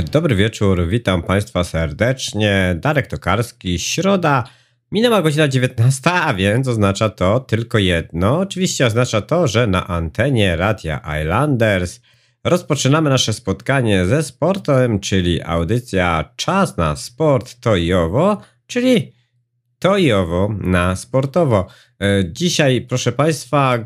[0.00, 2.76] Dobry wieczór, witam Państwa serdecznie.
[2.80, 4.44] Darek Tokarski, środa,
[4.92, 8.38] minęła godzina 19, a więc oznacza to tylko jedno.
[8.38, 12.00] Oczywiście oznacza to, że na antenie Radia Islanders
[12.44, 19.12] rozpoczynamy nasze spotkanie ze sportem, czyli audycja Czas na Sport to i owo, czyli
[19.78, 21.66] to i owo na sportowo.
[22.02, 23.78] E, dzisiaj, proszę Państwa,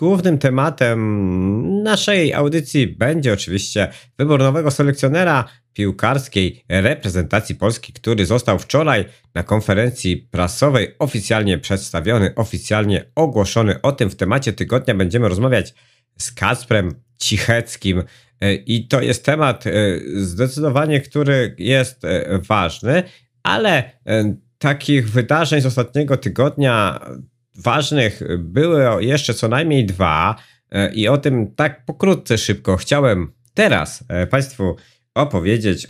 [0.00, 9.04] Głównym tematem naszej audycji będzie oczywiście wybór nowego selekcjonera piłkarskiej reprezentacji Polski, który został wczoraj
[9.34, 13.82] na konferencji prasowej oficjalnie przedstawiony, oficjalnie ogłoszony.
[13.82, 15.74] O tym w temacie tygodnia będziemy rozmawiać
[16.18, 18.02] z Kacprem Cicheckim.
[18.66, 19.70] I to jest temat e,
[20.14, 23.02] zdecydowanie, który jest e, ważny,
[23.42, 27.00] ale e, takich wydarzeń z ostatniego tygodnia
[27.56, 30.36] ważnych były jeszcze co najmniej dwa
[30.70, 34.76] e, i o tym tak pokrótce szybko chciałem teraz e, Państwu
[35.14, 35.86] opowiedzieć.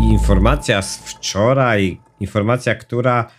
[0.00, 3.30] Informacja z wczoraj, informacja, która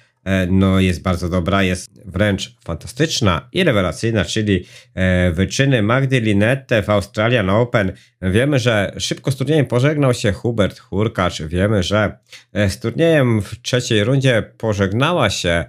[0.50, 6.90] no, jest bardzo dobra, jest wręcz fantastyczna i rewelacyjna, czyli e, wyczyny Magdy Linette w
[6.90, 7.92] Australian Open.
[8.22, 11.42] Wiemy, że szybko z turniejem pożegnał się Hubert Hurkacz.
[11.42, 12.18] Wiemy, że
[12.54, 15.66] e, z turniejem w trzeciej rundzie pożegnała się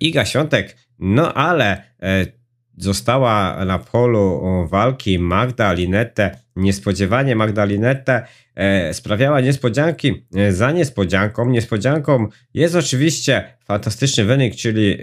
[0.00, 1.82] Iga Świątek, no ale
[2.76, 6.41] została na polu walki Magda Linette.
[6.56, 11.50] Niespodziewanie Magda Linette e, sprawiała niespodzianki e, za niespodzianką.
[11.50, 14.98] Niespodzianką jest oczywiście fantastyczny wynik, czyli e,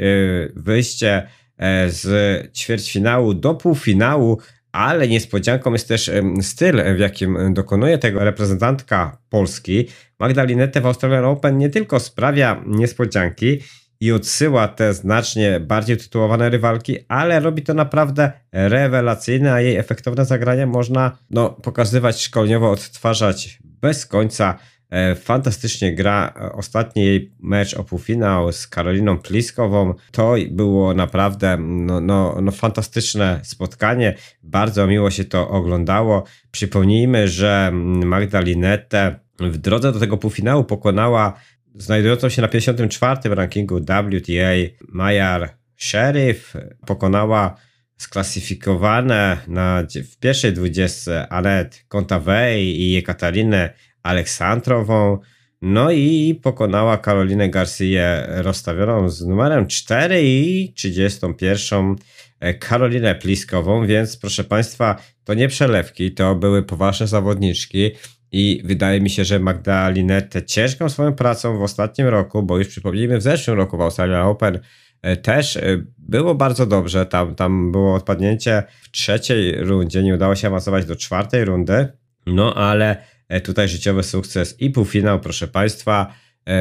[0.55, 1.27] wyjście
[1.57, 4.39] e, z ćwierćfinału do półfinału,
[4.71, 6.11] ale niespodzianką jest też
[6.41, 9.87] styl, w jakim dokonuje tego reprezentantka Polski.
[10.19, 13.59] Magda Linette w Australian Open nie tylko sprawia niespodzianki,
[14.01, 20.25] i odsyła te znacznie bardziej tytułowane rywalki, ale robi to naprawdę rewelacyjne, a jej efektowne
[20.25, 24.59] zagrania można no, pokazywać szkoleniowo, odtwarzać bez końca.
[24.89, 29.93] E, fantastycznie gra ostatni jej mecz o półfinał z Karoliną Pliskową.
[30.11, 34.15] To było naprawdę no, no, no fantastyczne spotkanie.
[34.43, 36.23] Bardzo miło się to oglądało.
[36.51, 37.71] Przypomnijmy, że
[38.05, 41.33] Magda Linette w drodze do tego półfinału pokonała
[41.75, 43.35] znajdującą się na 54.
[43.35, 44.51] rankingu WTA
[44.87, 46.53] Majar Sheriff
[46.85, 47.55] pokonała
[47.97, 55.19] sklasyfikowane na, w pierwszej dwudziestce Anet Kontavej i Jekatarinę Aleksandrową.
[55.61, 61.95] No i pokonała Karolinę Garcia rozstawioną z numerem 4 i 31
[62.59, 67.91] Karolinę Pliskową, więc proszę Państwa, to nie przelewki, to były poważne zawodniczki.
[68.31, 72.67] I wydaje mi się, że Magda Linette ciężką swoją pracą w ostatnim roku, bo już
[72.67, 74.59] przypomnijmy, w zeszłym roku w Australian Open
[75.01, 75.61] e, też e,
[75.97, 77.05] było bardzo dobrze.
[77.05, 81.87] Tam, tam było odpadnięcie w trzeciej rundzie, nie udało się awansować do czwartej rundy.
[82.25, 82.97] No ale
[83.27, 86.13] e, tutaj życiowy sukces i półfinał, proszę Państwa.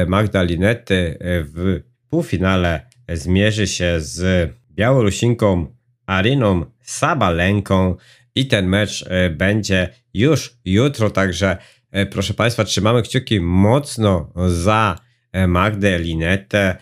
[0.07, 2.81] Magda Linette w półfinale
[3.13, 5.67] zmierzy się z Białorusinką
[6.05, 7.95] Ariną Sabalenką
[8.35, 11.57] i ten mecz będzie już jutro, także
[11.91, 14.95] e, proszę Państwa, trzymamy kciuki mocno za
[15.31, 16.75] e, Magdę Linetę.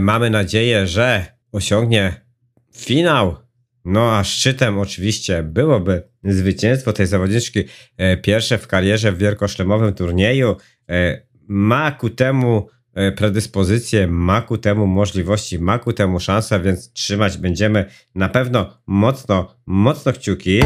[0.00, 2.20] Mamy nadzieję, że osiągnie
[2.76, 3.36] finał.
[3.84, 7.64] No a szczytem oczywiście byłoby zwycięstwo tej zawodniczki,
[8.22, 10.56] pierwsze w karierze w wielkoszlemowym turnieju.
[11.48, 12.68] Ma ku temu
[13.16, 17.84] predyspozycje, ma ku temu możliwości, ma ku temu szansę, więc trzymać będziemy
[18.14, 20.60] na pewno mocno, mocno kciuki.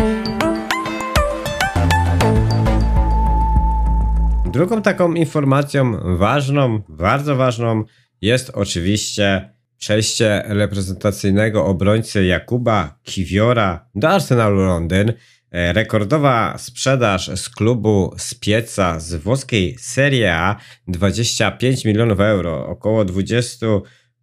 [4.53, 7.85] Drugą taką informacją ważną, bardzo ważną
[8.21, 15.13] jest oczywiście przejście reprezentacyjnego obrońcy Jakuba Kiwiora do Arsenalu Londyn.
[15.51, 20.57] E, rekordowa sprzedaż z klubu z pieca z włoskiej Serie A
[20.89, 23.67] 25 milionów euro, około 20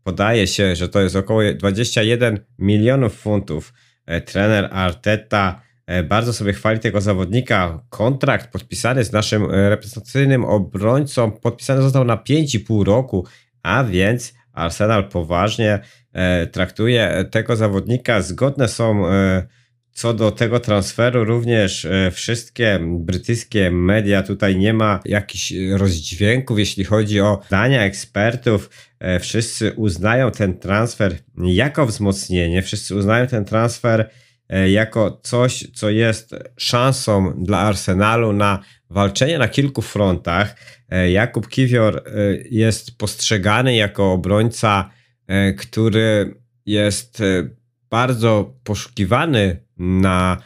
[0.03, 3.73] podaje się, że to jest około 21 milionów funtów.
[4.05, 5.61] E, trener Arteta
[6.03, 7.83] bardzo sobie chwali tego zawodnika.
[7.89, 13.25] Kontrakt podpisany z naszym e, reprezentacyjnym obrońcą podpisany został na 5,5 roku,
[13.63, 15.79] a więc Arsenal poważnie
[16.13, 18.21] e, traktuje tego zawodnika.
[18.21, 19.03] Zgodne są
[19.91, 24.23] co do tego transferu również wszystkie brytyjskie media.
[24.23, 28.69] Tutaj nie ma jakichś rozdźwięków, jeśli chodzi o zdania ekspertów.
[29.19, 36.35] Wszyscy uznają ten transfer jako wzmocnienie, wszyscy uznają ten transfer E, jako coś, co jest
[36.57, 38.59] szansą dla Arsenalu na
[38.89, 40.55] walczenie na kilku frontach.
[40.89, 42.01] E, Jakub Kiwior e,
[42.51, 44.89] jest postrzegany jako obrońca,
[45.57, 46.35] który
[46.65, 47.23] jest
[47.89, 50.37] bardzo poszukiwany na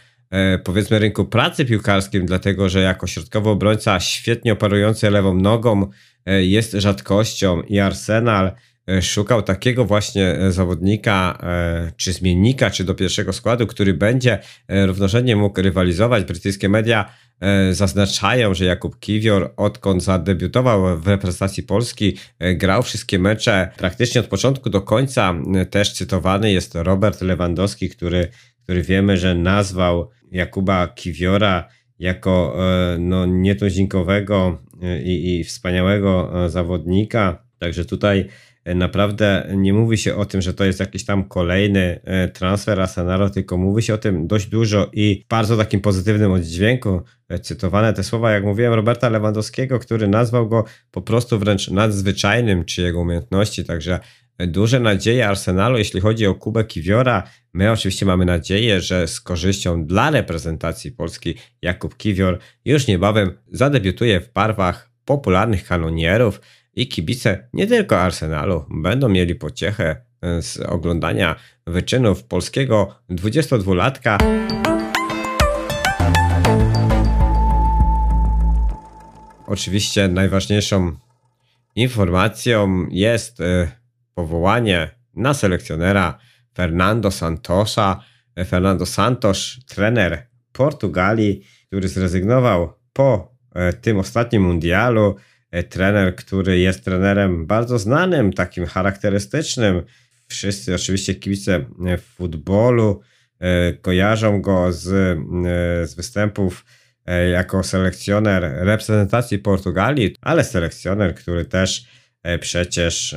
[0.63, 5.89] powiedzmy rynku pracy piłkarskim, dlatego że jako środkowy obrońca świetnie operujący lewą nogą
[6.25, 8.51] jest rzadkością i Arsenal
[9.01, 11.37] szukał takiego właśnie zawodnika,
[11.97, 14.39] czy zmiennika, czy do pierwszego składu, który będzie
[14.69, 16.23] równorzędnie mógł rywalizować.
[16.23, 17.09] Brytyjskie media
[17.43, 24.21] E, zaznaczają, że Jakub Kiwior odkąd zadebiutował w reprezentacji Polski, e, grał wszystkie mecze praktycznie
[24.21, 25.35] od początku do końca.
[25.55, 28.27] E, też cytowany jest Robert Lewandowski, który,
[28.63, 31.67] który wiemy, że nazwał Jakuba Kiwiora
[31.99, 32.57] jako
[32.99, 34.61] no, nietuzinkowego
[35.03, 37.45] i, i wspaniałego zawodnika.
[37.59, 38.29] Także tutaj
[38.65, 43.29] naprawdę nie mówi się o tym, że to jest jakiś tam kolejny e, transfer Arsenalu,
[43.29, 47.01] tylko mówi się o tym dość dużo i w bardzo takim pozytywnym oddźwięku.
[47.29, 52.65] E, cytowane te słowa, jak mówiłem, Roberta Lewandowskiego, który nazwał go po prostu wręcz nadzwyczajnym,
[52.65, 53.99] czy jego umiejętności, także
[54.39, 57.23] duże nadzieje Arsenalu, jeśli chodzi o Kubę Kiwiora.
[57.53, 64.19] My oczywiście mamy nadzieję, że z korzyścią dla reprezentacji Polski Jakub Kiwior już niebawem zadebiutuje
[64.19, 66.41] w barwach popularnych kanonierów
[66.75, 71.35] i kibice nie tylko Arsenalu będą mieli pociechę e, z oglądania
[71.67, 74.17] wyczynów polskiego 22-latka.
[79.47, 80.95] Oczywiście najważniejszą
[81.75, 83.71] informacją jest e,
[84.15, 86.17] powołanie na selekcjonera
[86.55, 88.03] Fernando Santosa.
[88.35, 93.33] E, Fernando Santos, trener Portugalii, który zrezygnował po
[93.81, 95.15] tym ostatnim mundialu
[95.61, 99.81] trener, który jest trenerem bardzo znanym, takim charakterystycznym.
[100.27, 101.65] Wszyscy oczywiście kibice
[101.97, 103.01] w futbolu
[103.39, 106.65] e, kojarzą go z, e, z występów
[107.31, 111.85] jako selekcjoner reprezentacji Portugalii, ale selekcjoner, który też
[112.39, 113.15] przecież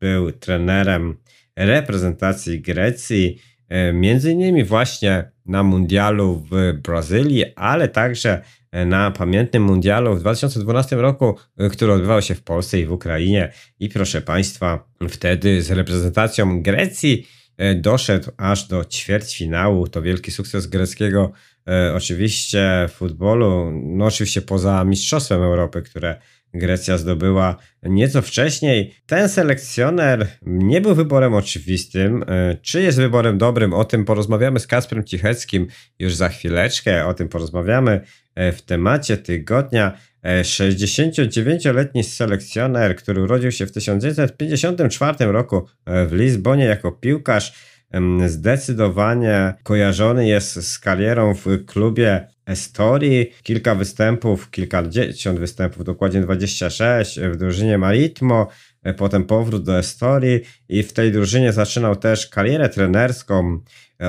[0.00, 1.16] był trenerem
[1.56, 3.38] reprezentacji Grecji,
[3.92, 8.42] między innymi właśnie na mundialu w Brazylii, ale także
[8.72, 13.52] na pamiętnym mundialu w 2012 roku, y, który odbywał się w Polsce i w Ukrainie.
[13.78, 17.26] I proszę Państwa, wtedy z reprezentacją Grecji
[17.60, 19.88] y, doszedł aż do ćwierćfinału.
[19.88, 21.32] To wielki sukces greckiego
[21.68, 26.20] y, oczywiście futbolu, no oczywiście poza Mistrzostwem Europy, które
[26.54, 28.94] Grecja zdobyła nieco wcześniej.
[29.06, 32.24] Ten selekcjoner nie był wyborem oczywistym.
[32.62, 33.74] Czy jest wyborem dobrym?
[33.74, 35.66] O tym porozmawiamy z Kasprem Cicheckim
[35.98, 37.06] już za chwileczkę.
[37.06, 38.00] O tym porozmawiamy
[38.34, 46.12] E, w temacie tygodnia 69-letni e, selekcjoner, który urodził się w 1954 roku e, w
[46.12, 47.72] Lizbonie jako piłkarz,
[48.26, 53.32] zdecydowanie kojarzony jest z karierą w klubie Estorii.
[53.42, 58.48] Kilka występów, kilkadziesiąt występów, dokładnie 26 w drużynie Maritmo,
[58.96, 63.60] potem powrót do Estorii i w tej drużynie zaczynał też karierę trenerską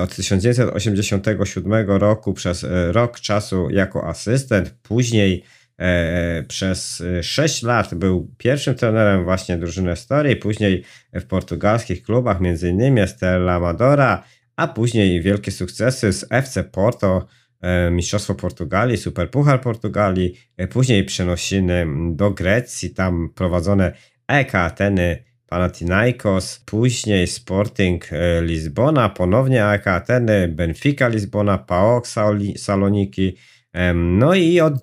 [0.02, 5.44] od 1987 roku przez e, rok czasu jako asystent, później
[5.78, 10.84] e, przez 6 lat był pierwszym trenerem właśnie drużyny Story, później
[11.14, 13.08] w portugalskich klubach, m.in.
[13.08, 14.24] Stella Amadora,
[14.56, 17.43] a później wielkie sukcesy z FC Porto, e,
[17.92, 20.34] Mistrzostwo Portugalii, Superpuchar Portugalii,
[20.70, 23.94] później przenosiny do Grecji, tam prowadzone
[24.28, 32.08] EK Ateny, Panathinaikos, później Sporting e, Lizbona, ponownie AEK Ateny, Benfica Lizbona, PAOK
[32.58, 33.38] Saloniki.
[33.96, 34.74] No i od,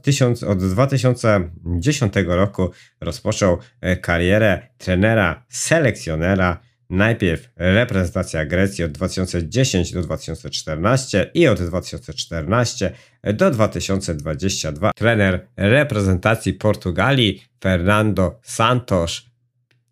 [0.46, 2.70] od 2010 roku
[3.00, 6.60] rozpoczął e, karierę trenera, selekcjonera.
[6.90, 12.92] Najpierw reprezentacja Grecji od 2010 do 2014 i od 2014
[13.34, 19.22] do 2022 trener reprezentacji Portugalii Fernando Santos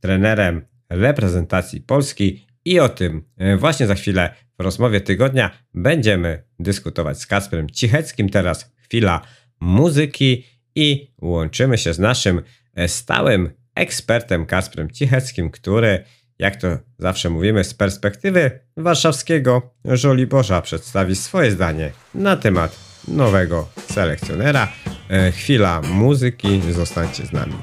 [0.00, 7.20] trenerem reprezentacji Polski i o tym e, właśnie za chwilę w rozmowie tygodnia będziemy dyskutować
[7.20, 8.28] z Kasprem Cicheckim.
[8.28, 9.20] Teraz chwila
[9.60, 12.42] muzyki i łączymy się z naszym
[12.74, 16.04] e, stałym ekspertem Kasprem Cicheckim, który,
[16.38, 16.68] jak to
[16.98, 22.76] zawsze mówimy, z perspektywy warszawskiego Żoliborza przedstawi swoje zdanie na temat
[23.08, 24.68] nowego selekcjonera.
[25.10, 27.54] E, chwila muzyki, zostańcie z nami.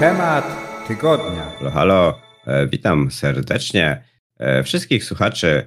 [0.00, 0.44] Temat
[0.88, 1.50] tygodnia.
[1.58, 2.20] Halo, halo.
[2.46, 4.04] E, witam serdecznie
[4.38, 5.66] e, wszystkich słuchaczy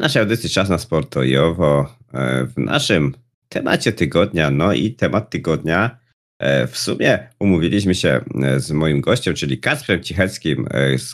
[0.00, 3.14] naszej audycji Czas na Sport i Owo e, w naszym
[3.48, 4.50] temacie tygodnia.
[4.50, 5.98] No i temat tygodnia
[6.38, 10.68] e, w sumie umówiliśmy się e, z moim gościem, czyli Kacprem Cicheckim,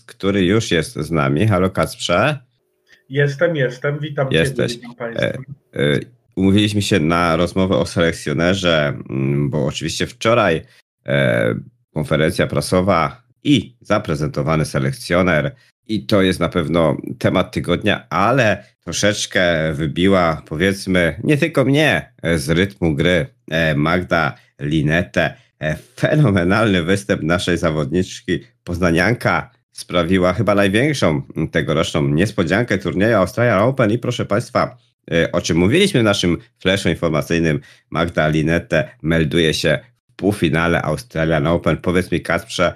[0.06, 1.46] który już jest z nami.
[1.46, 2.38] Halo Kacprze.
[3.08, 3.98] Jestem, jestem.
[3.98, 4.72] Witam Jesteś.
[4.72, 5.38] Ciebie, witam Państwa.
[6.36, 8.98] Umówiliśmy się na rozmowę o selekcjonerze,
[9.38, 10.62] bo oczywiście wczoraj
[11.94, 15.54] konferencja prasowa i zaprezentowany selekcjoner.
[15.88, 22.50] I to jest na pewno temat tygodnia, ale troszeczkę wybiła, powiedzmy, nie tylko mnie z
[22.50, 25.34] rytmu gry e, Magda Linetę.
[25.60, 33.98] E, fenomenalny występ naszej zawodniczki Poznanianka sprawiła chyba największą tegoroczną niespodziankę turnieju Australian Open i
[33.98, 34.76] proszę Państwa,
[35.10, 39.78] e, o czym mówiliśmy w naszym flashu informacyjnym, Magda Linette melduje się
[40.10, 41.76] w półfinale Australian Open.
[41.76, 42.74] Powiedz mi Kasprze,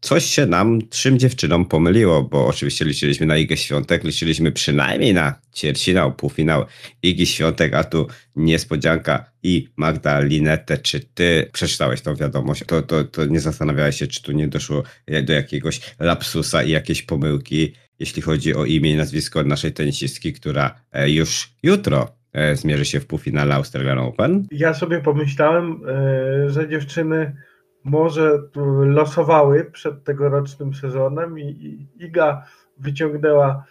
[0.00, 5.34] coś się nam, trzym dziewczynom pomyliło, bo oczywiście liczyliśmy na Igę Świątek, liczyliśmy przynajmniej na
[5.56, 6.64] ćwierćfinał, półfinał
[7.02, 8.06] Igi Świątek, a tu
[8.36, 14.06] niespodzianka i Magda Linette, czy ty przeczytałeś tą wiadomość, to, to, to nie zastanawiałeś się,
[14.06, 14.82] czy tu nie doszło
[15.24, 20.74] do jakiegoś lapsusa i jakiejś pomyłki, jeśli chodzi o imię i nazwisko naszej tenisistki, która
[20.92, 24.46] e, już jutro e, zmierzy się w półfinale Australian Open?
[24.50, 27.36] Ja sobie pomyślałem, e, że dziewczyny
[27.84, 28.38] może
[28.84, 32.46] losowały przed tegorocznym sezonem i, Iga
[32.78, 33.64] wyciągnęła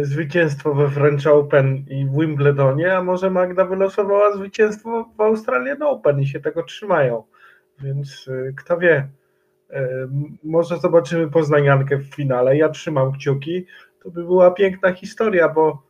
[0.00, 5.82] y, zwycięstwo we French Open i w Wimbledonie, a może Magda wylosowała zwycięstwo w Australian
[5.82, 7.22] Open i się tego trzymają.
[7.82, 9.08] Więc y, kto wie,
[9.70, 9.76] y,
[10.44, 12.56] może zobaczymy poznaniankę w finale.
[12.56, 13.66] Ja trzymam kciuki.
[14.02, 15.82] To by była piękna historia, bo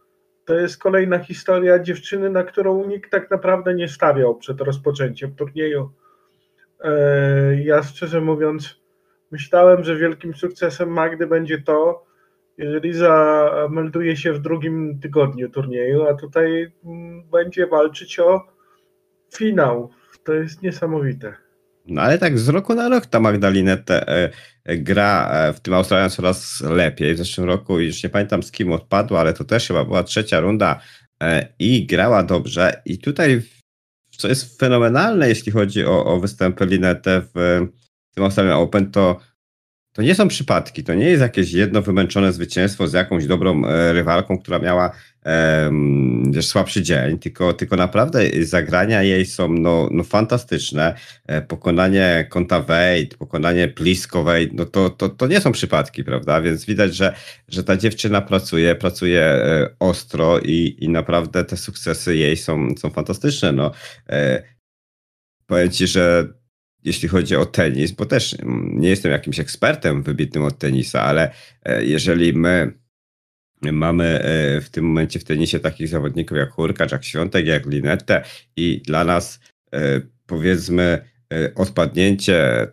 [0.45, 5.91] to jest kolejna historia dziewczyny, na którą nikt tak naprawdę nie stawiał przed rozpoczęciem turnieju
[5.91, 6.04] E,
[7.65, 8.81] ja szczerze mówiąc,
[9.31, 12.05] myślałem, że wielkim sukcesem Magdy będzie to,
[12.59, 18.47] jeżeli zamelduje się w drugim tygodniu turnieju, a tutaj mm, będzie walczyć o
[19.37, 19.91] finał.
[20.25, 21.35] To jest niesamowite.
[21.87, 24.31] No ale tak z roku na rok ta Magdalinette e,
[24.65, 27.15] e, gra e, w tym Australian coraz lepiej.
[27.15, 30.41] W zeszłym roku już nie pamiętam z kim odpadła, ale to też chyba była trzecia
[30.41, 30.81] runda
[31.23, 32.83] e, i grała dobrze.
[32.85, 33.43] I tutaj
[34.17, 37.61] co jest fenomenalne, jeśli chodzi o, o występy Linette w
[38.15, 39.21] tym Australian Open, to,
[39.95, 40.85] to nie są przypadki.
[40.85, 44.91] To nie jest jakieś jedno wymęczone zwycięstwo z jakąś dobrą e, rywalką, która miała
[46.31, 50.95] wiesz, słabszy dzień, tylko, tylko naprawdę zagrania jej są no, no fantastyczne.
[51.27, 56.41] E, pokonanie Konta Wade, pokonanie Plisko Wade, no to, to, to nie są przypadki, prawda?
[56.41, 57.15] Więc widać, że,
[57.49, 62.91] że ta dziewczyna pracuje, pracuje e, ostro i, i naprawdę te sukcesy jej są, są
[62.91, 63.53] fantastyczne.
[63.53, 63.71] No,
[64.09, 64.43] e,
[65.47, 66.29] powiem ci, że
[66.85, 71.31] jeśli chodzi o tenis, bo też nie jestem jakimś ekspertem wybitnym od tenisa, ale
[71.81, 72.73] jeżeli my
[73.73, 78.25] Mamy e, w tym momencie w tenisie takich zawodników jak Hurkacz, jak Świątek, jak Linette
[78.57, 79.41] i dla nas
[79.73, 82.67] e, powiedzmy e, odpadnięcie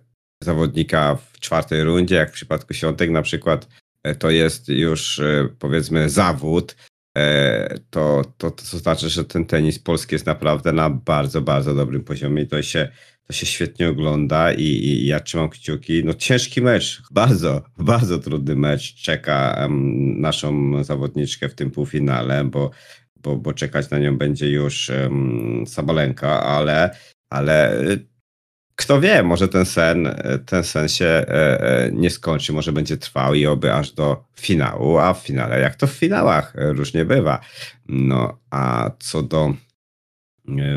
[0.44, 3.68] zawodnika w czwartej rundzie, jak w przypadku Świątek na przykład,
[4.20, 5.22] to jest już
[5.60, 6.76] powiedzmy zawód,
[7.90, 12.44] to, to, to znaczy, że ten tenis polski jest naprawdę na bardzo, bardzo dobrym poziomie
[12.44, 12.92] i to się
[13.32, 16.04] to się świetnie ogląda i, i, ja trzymam kciuki.
[16.06, 22.72] No ciężki mecz, bardzo, bardzo trudny mecz czeka um, naszą zawodniczkę w tym półfinale, bo,
[23.16, 26.96] bo, bo czekać na nią będzie już um, Sabalenka, ale,
[27.30, 27.74] ale
[28.76, 33.34] kto wie, może ten sen, ten sen się e, e, nie skończy, może będzie trwał
[33.34, 37.40] i oby aż do finału, a w finale, jak to w finałach, różnie bywa.
[37.88, 39.54] No, a co do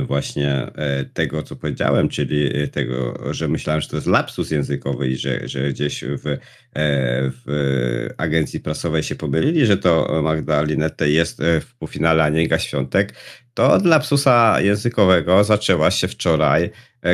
[0.06, 5.08] właśnie e, tego, co powiedziałem, czyli e, tego, że myślałem, że to jest lapsus językowy
[5.08, 6.36] i że, że gdzieś w,
[7.46, 12.58] w agencji prasowej się pomylili, że to Magda Linette jest w półfinale, a nie Iga
[12.58, 13.14] Świątek,
[13.54, 16.70] to od lapsusa językowego zaczęła się wczoraj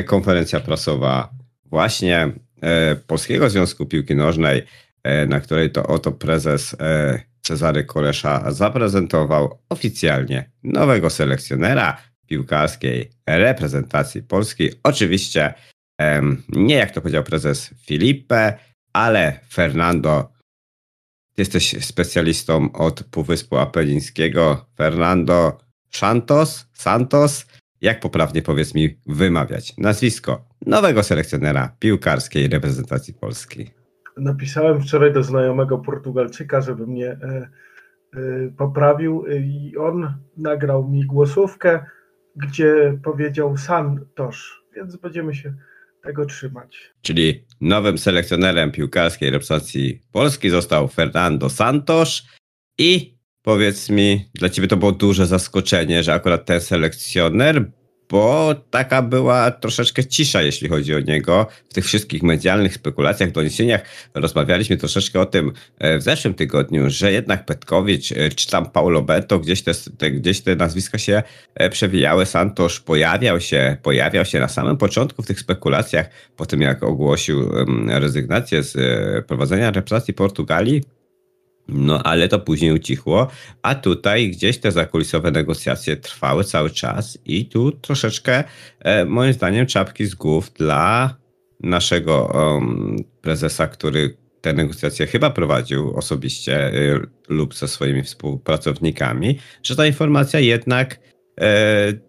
[0.07, 1.31] konferencja prasowa
[1.64, 2.33] właśnie
[3.07, 4.62] Polskiego Związku Piłki Nożnej,
[5.29, 6.76] na której to oto prezes
[7.43, 11.97] Cezary Kolesza zaprezentował oficjalnie nowego selekcjonera,
[12.30, 14.72] piłkarskiej reprezentacji polskiej.
[14.82, 15.54] Oczywiście
[16.49, 18.58] nie jak to powiedział prezes Filipe,
[18.92, 20.32] ale Fernando,
[21.38, 24.66] jesteś specjalistą od Półwyspu Apelińskiego.
[24.76, 25.58] Fernando
[25.90, 27.46] Santos, Santos,
[27.80, 33.70] jak poprawnie powiedz mi wymawiać nazwisko nowego selekcjonera piłkarskiej reprezentacji polskiej?
[34.16, 37.49] Napisałem wczoraj do znajomego Portugalczyka, żeby mnie e, e,
[38.56, 41.84] poprawił i on nagrał mi głosówkę
[42.37, 45.54] gdzie powiedział Santosz, więc będziemy się
[46.02, 46.92] tego trzymać.
[47.02, 52.22] Czyli nowym selekcjonerem piłkarskiej reprezentacji Polski został Fernando Santos
[52.78, 57.72] i powiedz mi, dla ciebie to było duże zaskoczenie, że akurat ten selekcjoner,
[58.11, 61.47] bo taka była troszeczkę cisza, jeśli chodzi o niego.
[61.71, 63.81] W tych wszystkich medialnych spekulacjach, doniesieniach
[64.14, 69.02] rozmawialiśmy troszeczkę o tym e, w zeszłym tygodniu, że jednak Petkowicz e, czy tam Paulo
[69.02, 71.23] Beto, gdzieś te, te, gdzieś te nazwiska się
[71.55, 72.26] e, przewijały.
[72.26, 77.50] Santosz pojawiał się, pojawiał się na samym początku w tych spekulacjach, po tym jak ogłosił
[77.88, 78.76] rezygnację z
[79.26, 81.00] prowadzenia reprezentacji Portugalii.
[81.72, 83.28] No, ale to później ucichło,
[83.62, 88.44] a tutaj gdzieś te zakulisowe negocjacje trwały cały czas i tu troszeczkę,
[88.80, 91.16] e, moim zdaniem, czapki z głów dla
[91.62, 99.76] naszego um, prezesa, który te negocjacje chyba prowadził osobiście y, lub ze swoimi współpracownikami, że
[99.76, 101.00] ta informacja jednak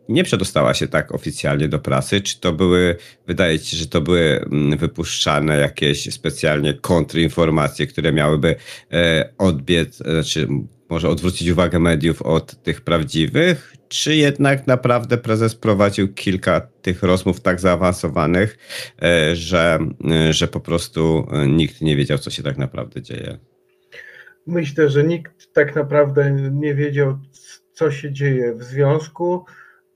[0.09, 2.21] nie przedostała się tak oficjalnie do prasy.
[2.21, 2.95] Czy to były,
[3.27, 8.55] wydaje ci się, że to były mm, wypuszczane jakieś specjalnie kontrinformacje, które miałyby
[8.91, 10.47] e, odbiec, znaczy
[10.89, 17.41] może odwrócić uwagę mediów od tych prawdziwych, czy jednak naprawdę prezes prowadził kilka tych rozmów
[17.41, 18.57] tak zaawansowanych,
[19.01, 19.79] e, że,
[20.29, 23.37] że po prostu nikt nie wiedział, co się tak naprawdę dzieje?
[24.47, 27.19] Myślę, że nikt tak naprawdę nie wiedział,
[27.81, 29.45] co się dzieje w związku.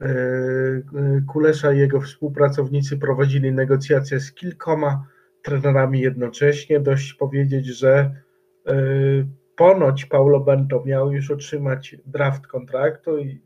[0.01, 0.82] E, e,
[1.27, 5.08] Kulesza i jego współpracownicy prowadzili negocjacje z kilkoma
[5.42, 6.80] trenerami jednocześnie.
[6.80, 7.92] Dość powiedzieć, że
[8.68, 8.74] e,
[9.56, 13.42] ponoć Paulo Bento miał już otrzymać draft kontraktu i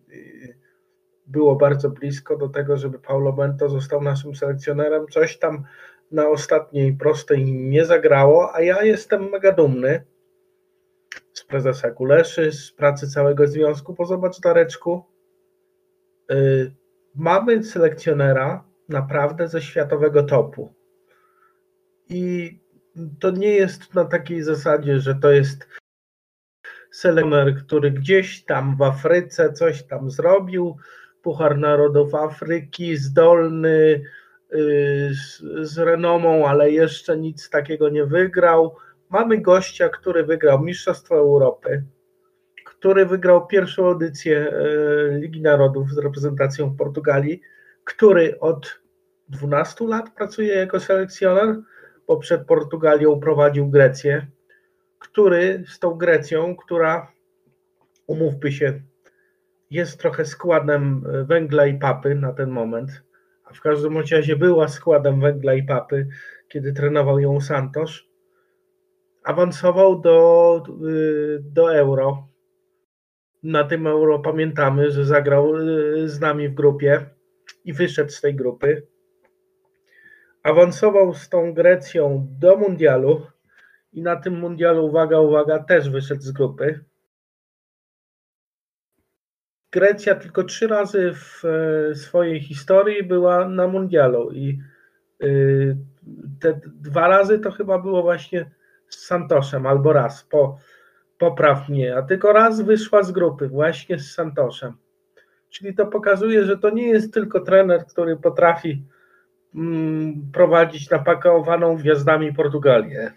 [1.28, 5.08] było bardzo blisko do tego, żeby Paulo Bento został naszym selekcjonerem.
[5.08, 5.64] Coś tam
[6.12, 10.04] na ostatniej prostej nie zagrało, a ja jestem mega dumny
[11.50, 14.36] prezesa Kuleszy, z pracy całego związku, bo zobacz
[16.30, 16.76] yy,
[17.16, 20.74] mamy selekcjonera naprawdę ze światowego topu.
[22.10, 22.60] I
[23.20, 25.68] to nie jest na takiej zasadzie, że to jest
[26.92, 30.78] selekcjoner, który gdzieś tam w Afryce coś tam zrobił,
[31.22, 34.02] Puchar Narodów Afryki, zdolny,
[34.52, 38.76] yy, z, z renomą, ale jeszcze nic takiego nie wygrał
[39.10, 41.84] mamy gościa, który wygrał Mistrzostwo Europy,
[42.66, 47.42] który wygrał pierwszą edycję e, Ligi Narodów z reprezentacją Portugalii,
[47.84, 48.82] który od
[49.30, 51.56] 12 lat pracuje jako selekcjoner,
[52.08, 54.28] bo przed Portugalią prowadził Grecję,
[55.00, 57.12] który z tą Grecją, która
[58.08, 58.82] umówmy się,
[59.72, 63.04] jest trochę składem węgla i papy na ten moment,
[63.46, 66.08] a w każdym razie była składem węgla i papy,
[66.48, 68.09] kiedy trenował ją Santos
[69.24, 72.28] awansował do, y, do Euro.
[73.44, 77.06] Na tym Euro pamiętamy, że zagrał y, z nami w grupie
[77.66, 78.88] i wyszedł z tej grupy.
[80.44, 83.22] Awansował z tą Grecją do Mundialu
[83.94, 86.86] i na tym Mundialu, uwaga, uwaga, też wyszedł z grupy.
[89.72, 94.60] Grecja tylko trzy razy w e, swojej historii była na Mundialu i
[95.24, 95.78] y,
[96.40, 98.52] te dwa razy to chyba było właśnie
[98.90, 100.58] z Santoszem albo raz, po,
[101.18, 104.74] popraw mnie, a tylko raz wyszła z grupy właśnie z Santoszem.
[105.50, 108.84] Czyli to pokazuje, że to nie jest tylko trener, który potrafi
[109.56, 113.12] mm, prowadzić napakowaną gwiazdami Portugalię.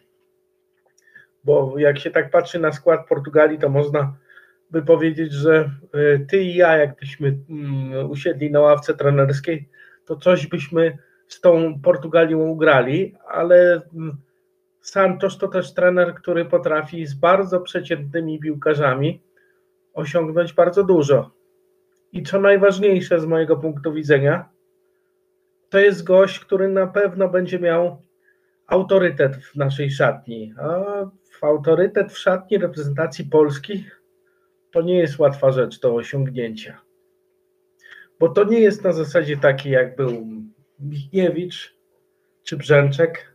[1.44, 4.16] Bo jak się tak patrzy na skład Portugalii, to można
[4.70, 9.68] by powiedzieć, że y, ty i ja, jakbyśmy mm, usiedli na ławce trenerskiej,
[10.04, 14.16] to coś byśmy z tą Portugalią ugrali, ale mm,
[14.82, 19.22] Santos to też trener, który potrafi z bardzo przeciętnymi piłkarzami
[19.94, 21.30] osiągnąć bardzo dużo.
[22.12, 24.48] I co najważniejsze z mojego punktu widzenia,
[25.68, 28.02] to jest gość, który na pewno będzie miał
[28.66, 30.54] autorytet w naszej szatni.
[30.58, 30.82] A
[31.42, 33.86] autorytet w szatni reprezentacji Polski
[34.70, 36.80] to nie jest łatwa rzecz do osiągnięcia.
[38.20, 40.26] Bo to nie jest na zasadzie takiej, jak był
[40.80, 41.76] Michniewicz
[42.42, 43.31] czy Brzęczek,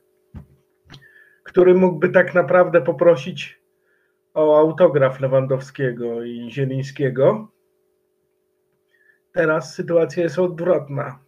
[1.48, 3.62] który mógłby tak naprawdę poprosić
[4.34, 7.48] o autograf Lewandowskiego i Zielińskiego.
[9.32, 11.20] Teraz sytuacja jest odwrotna.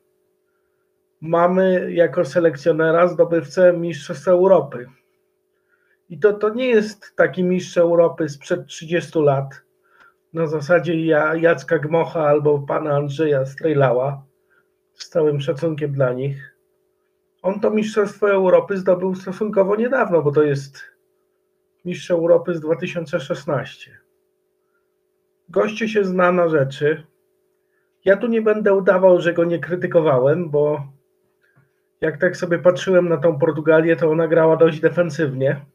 [1.21, 4.85] Mamy jako selekcjonera zdobywcę Mistrzostw Europy.
[6.09, 9.61] I to, to nie jest taki mistrz Europy sprzed 30 lat,
[10.33, 11.05] na zasadzie
[11.41, 14.23] Jacka Gmocha albo pana Andrzeja Strejlała,
[14.93, 16.58] z całym szacunkiem dla nich
[17.41, 20.83] on to Mistrzostwo Europy zdobył stosunkowo niedawno, bo to jest
[21.85, 23.99] Mistrz Europy z 2016.
[25.49, 27.03] Gościu się zna na rzeczy.
[28.05, 30.87] Ja tu nie będę udawał, że go nie krytykowałem, bo
[32.01, 35.65] jak tak sobie patrzyłem na tą Portugalię, to ona grała dość defensywnie.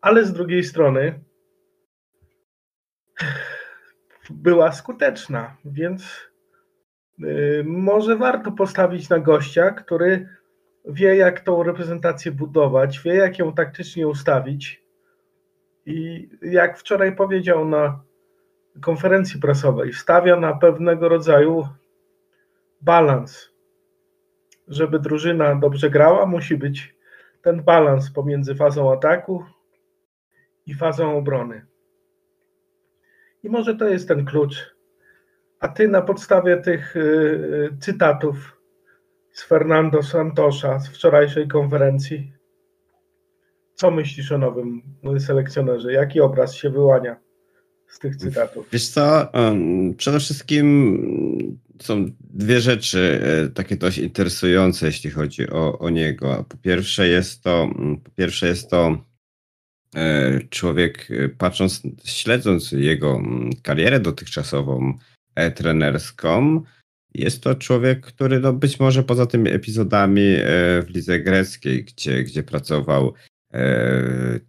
[0.00, 1.20] Ale z drugiej strony
[4.30, 6.29] była skuteczna, więc
[7.64, 10.28] może warto postawić na gościa, który
[10.84, 14.82] wie, jak tą reprezentację budować, wie, jak ją taktycznie ustawić.
[15.86, 18.02] I jak wczoraj powiedział na
[18.80, 21.68] konferencji prasowej, stawia na pewnego rodzaju
[22.80, 23.50] balans.
[24.68, 26.94] Żeby drużyna dobrze grała, musi być
[27.42, 29.44] ten balans pomiędzy fazą ataku
[30.66, 31.66] i fazą obrony.
[33.42, 34.79] I może to jest ten klucz.
[35.60, 38.60] A ty na podstawie tych y, cytatów
[39.32, 42.32] z Fernando Santosza z wczorajszej konferencji,
[43.74, 44.82] co myślisz o nowym
[45.18, 45.92] selekcjonerze?
[45.92, 47.16] Jaki obraz się wyłania
[47.88, 48.68] z tych cytatów?
[48.72, 49.32] Wiesz co,
[49.96, 56.44] przede wszystkim są dwie rzeczy e, takie dość interesujące, jeśli chodzi o, o niego.
[56.48, 57.68] Po pierwsze jest to,
[58.04, 59.04] po pierwsze jest to
[59.94, 63.20] e, człowiek, e, patrząc, śledząc jego
[63.62, 64.98] karierę dotychczasową
[65.54, 66.62] trenerską,
[67.14, 70.36] jest to człowiek, który no być może poza tymi epizodami
[70.82, 73.14] w lidze greckiej, gdzie, gdzie pracował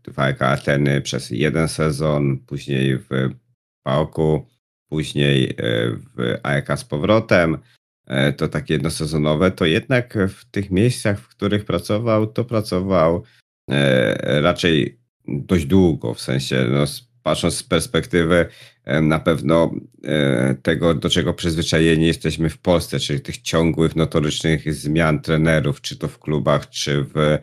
[0.07, 3.09] w AEK Ateny przez jeden sezon, później w
[3.83, 4.45] Paoku,
[4.91, 5.53] później e,
[6.15, 7.57] w AEK z powrotem,
[8.07, 13.23] e, to takie jednosezonowe, to jednak w tych miejscach, w których pracował, to pracował
[13.69, 16.85] e, raczej dość długo, w sensie no,
[17.23, 18.45] patrząc z perspektywy
[19.01, 19.71] na pewno
[20.63, 26.07] tego, do czego przyzwyczajeni jesteśmy w Polsce, czyli tych ciągłych, notorycznych zmian trenerów, czy to
[26.07, 27.37] w klubach, czy w,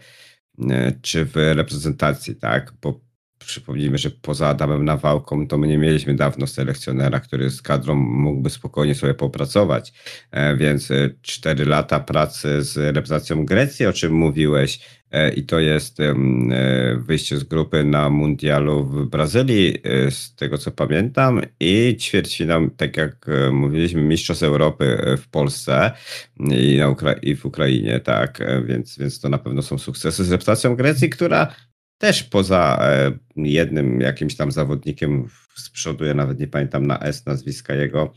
[1.03, 2.73] czy w reprezentacji, tak?
[2.83, 3.08] Bo
[3.49, 8.51] przypomnijmy, że poza Adamem Nawałką to my nie mieliśmy dawno selekcjonera, który z kadrą mógłby
[8.51, 9.93] spokojnie sobie popracować.
[10.31, 14.81] E, więc e, cztery lata pracy z reprezentacją Grecji, o czym mówiłeś,
[15.11, 15.99] e, i to jest
[16.97, 19.75] wyjście z grupy na mundialu w Brazylii,
[20.11, 25.91] z tego co pamiętam, i ćwierćfinał, tak jak mówiliśmy, Mistrzostw Europy w Polsce
[26.41, 30.33] i, na Ukra- i w Ukrainie, tak, więc, więc to na pewno są sukcesy z
[30.33, 31.55] reprezentacją Grecji, która
[31.99, 37.27] też poza e, jednym jakimś tam zawodnikiem z przodu, ja nawet nie pamiętam na S
[37.27, 38.13] nazwiska jego,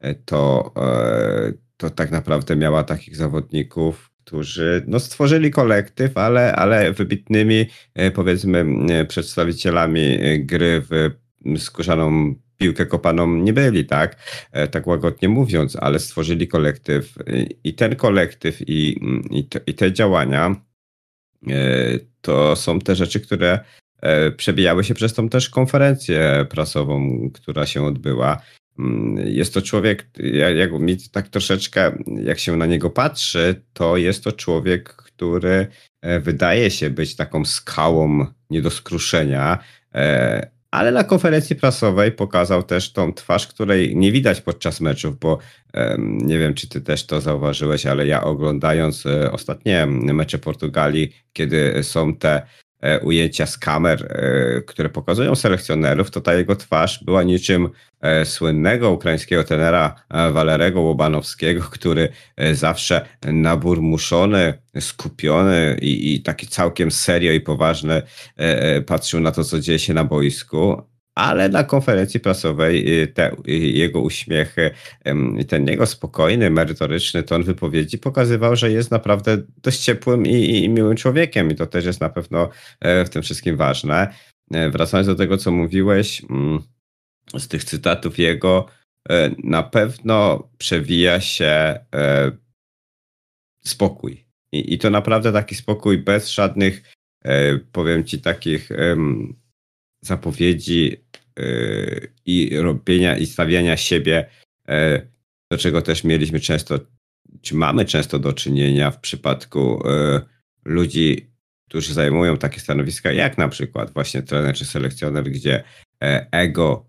[0.00, 6.92] e, to, e, to tak naprawdę miała takich zawodników, którzy no, stworzyli kolektyw, ale, ale
[6.92, 7.66] wybitnymi
[8.14, 8.66] powiedzmy
[9.08, 11.10] przedstawicielami gry w
[11.58, 14.16] skórzaną piłkę kopaną nie byli, tak?
[14.70, 17.14] Tak łagodnie mówiąc, ale stworzyli kolektyw
[17.64, 20.56] i ten kolektyw i, i, te, i te działania
[22.20, 23.58] to są te rzeczy, które
[24.02, 28.42] e, przebijały się przez tą też konferencję prasową, która się odbyła.
[28.78, 30.06] Mm, jest to człowiek,
[30.56, 31.92] jak mi tak troszeczkę,
[32.24, 35.66] jak się na niego patrzy, to jest to człowiek, który
[36.02, 39.58] e, wydaje się być taką skałą nie do skruszenia,
[39.94, 45.38] e, ale na konferencji prasowej pokazał też tą twarz, której nie widać podczas meczów, bo
[45.98, 51.82] nie wiem, czy ty też to zauważyłeś, ale ja oglądając e, ostatnie mecze Portugalii, kiedy
[51.82, 52.42] są te
[53.02, 57.70] ujęcia z kamer, e, które pokazują selekcjonerów, to ta jego twarz była niczym
[58.00, 59.94] e, słynnego ukraińskiego tenera
[60.32, 62.08] Walerego Łobanowskiego, który
[62.52, 68.02] zawsze naburmuszony, skupiony i, i taki całkiem serio i poważny
[68.86, 70.82] patrzył na to, co dzieje się na boisku,
[71.14, 74.56] ale na konferencji prasowej y, te, y, jego uśmiech,
[75.48, 80.96] ten jego spokojny, merytoryczny ton wypowiedzi pokazywał, że jest naprawdę dość ciepłym i, i miłym
[80.96, 82.50] człowiekiem i to też jest na pewno
[82.80, 84.14] e, w tym wszystkim ważne.
[84.50, 86.62] E, wracając do tego, co mówiłeś, mm,
[87.38, 88.66] z tych cytatów jego,
[89.08, 91.78] e, na pewno przewija się
[93.64, 94.24] spokój.
[94.52, 96.94] I, i to naprawdę taki spokój bez żadnych,
[97.72, 98.70] powiem ci, takich
[100.06, 100.96] zapowiedzi
[101.38, 104.26] yy, i robienia i stawiania siebie,
[104.68, 105.08] yy,
[105.50, 106.78] do czego też mieliśmy często,
[107.42, 110.20] czy mamy często do czynienia w przypadku yy,
[110.64, 111.30] ludzi,
[111.68, 115.64] którzy zajmują takie stanowiska, jak na przykład właśnie trener czy selekcjoner, gdzie
[116.32, 116.86] ego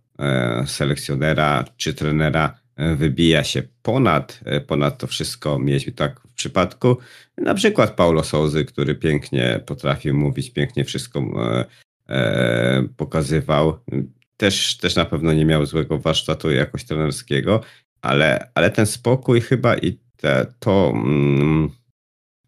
[0.66, 5.60] selekcjonera czy trenera wybija się ponad, ponad to wszystko.
[5.60, 6.98] Mieliśmy tak w przypadku
[7.38, 11.66] na przykład Paulo Souzy, który pięknie potrafił mówić, pięknie wszystko e,
[12.98, 13.80] pokazywał.
[14.38, 17.62] Też, też na pewno nie miał złego warsztatu jakoś trenerskiego,
[18.02, 21.70] ale, ale ten spokój chyba i te, to mm,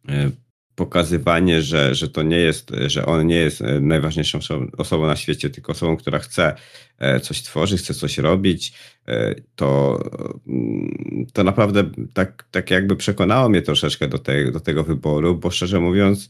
[0.09, 0.31] e,
[0.75, 4.39] pokazywanie, że, że to nie jest, że on nie jest najważniejszą
[4.77, 6.55] osobą na świecie, tylko osobą, która chce
[6.97, 8.73] e, coś tworzyć, chce coś robić,
[9.07, 9.99] e, to,
[10.47, 15.51] mm, to naprawdę tak, tak jakby przekonało mnie troszeczkę do, te, do tego wyboru, bo
[15.51, 16.29] szczerze mówiąc,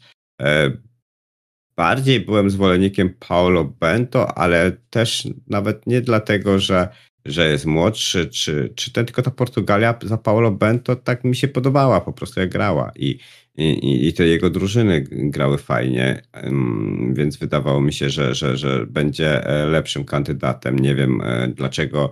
[1.78, 6.88] bardziej byłem zwolennikiem Paulo Bento, ale też nawet nie dlatego, że,
[7.26, 11.48] że jest młodszy, czy, czy ten, tylko ta Portugalia za Paulo Bento tak mi się
[11.48, 13.20] podobała po prostu jak grała i,
[13.58, 16.22] i, i te jego drużyny grały fajnie,
[17.14, 20.80] więc wydawało mi się, że, że, że będzie e, lepszym kandydatem.
[20.80, 22.12] Nie wiem e, dlaczego,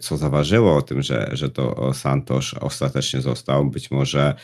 [0.00, 3.70] co zaważyło o tym, że, że to Santos ostatecznie został.
[3.70, 4.34] Być może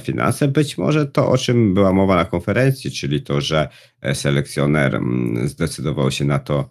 [0.00, 3.68] finanse, być może to, o czym była mowa na konferencji, czyli to, że
[4.14, 5.00] selekcjoner
[5.44, 6.68] zdecydował się na to,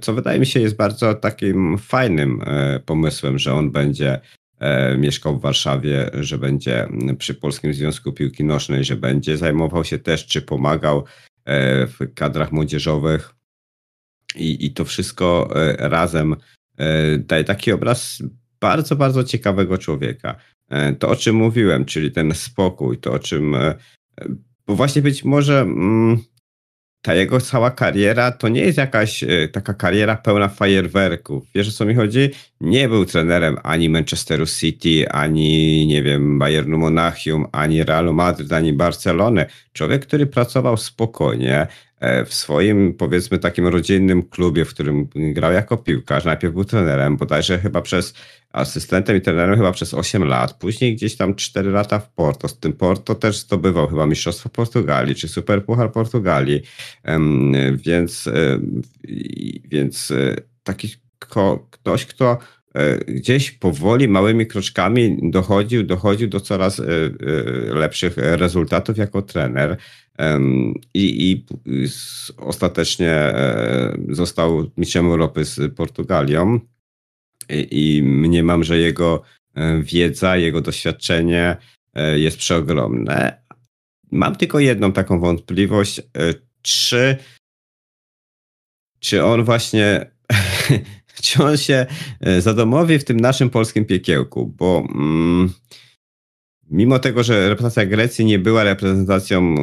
[0.00, 2.42] co wydaje mi się jest bardzo takim fajnym
[2.86, 4.20] pomysłem, że on będzie
[4.60, 6.88] E, mieszkał w Warszawie, że będzie
[7.18, 11.04] przy Polskim Związku Piłki Nożnej, że będzie zajmował się też, czy pomagał
[11.44, 13.34] e, w kadrach młodzieżowych
[14.36, 16.36] i, i to wszystko e, razem
[17.18, 18.22] daje taki obraz
[18.60, 20.36] bardzo, bardzo ciekawego człowieka.
[20.98, 23.56] To, o czym mówiłem, czyli ten spokój, to o czym,
[24.66, 26.18] bo właśnie być może mm,
[27.02, 31.46] ta jego cała kariera to nie jest jakaś e, taka kariera pełna fajerwerków.
[31.54, 32.30] Wiesz o co mi chodzi?
[32.60, 38.72] Nie był trenerem ani Manchesteru City, ani nie wiem, Bayernu Monachium, ani Realu Madryt, ani
[38.72, 39.46] Barcelony.
[39.72, 41.89] Człowiek, który pracował spokojnie, E,
[42.26, 46.24] w swoim, powiedzmy, takim rodzinnym klubie, w którym grał jako piłkarz.
[46.24, 48.14] Najpierw był trenerem, bodajże chyba przez
[48.52, 52.48] asystentem i trenerem chyba przez 8 lat, później gdzieś tam 4 lata w Porto.
[52.48, 56.62] Z tym Porto też zdobywał chyba Mistrzostwo Portugalii, czy Superpuchar Portugalii,
[57.74, 58.60] więc, e,
[59.64, 62.38] więc e, taki ktoś, kto
[63.08, 66.82] gdzieś powoli, małymi kroczkami dochodził, dochodził do coraz
[67.68, 69.76] lepszych rezultatów jako trener.
[70.94, 71.44] I, i
[72.36, 76.60] ostatecznie e, został mistrzem Europy z Portugalią.
[77.50, 79.22] I, I mniemam, że jego
[79.54, 81.56] e, wiedza, jego doświadczenie
[81.94, 83.42] e, jest przeogromne.
[84.10, 86.00] Mam tylko jedną taką wątpliwość,
[86.62, 87.16] czy,
[89.00, 90.10] czy on właśnie,
[91.22, 91.86] czy on się
[92.38, 95.52] zadomowi w tym naszym polskim piekiełku, bo mm,
[96.70, 99.54] mimo tego, że reprezentacja Grecji nie była reprezentacją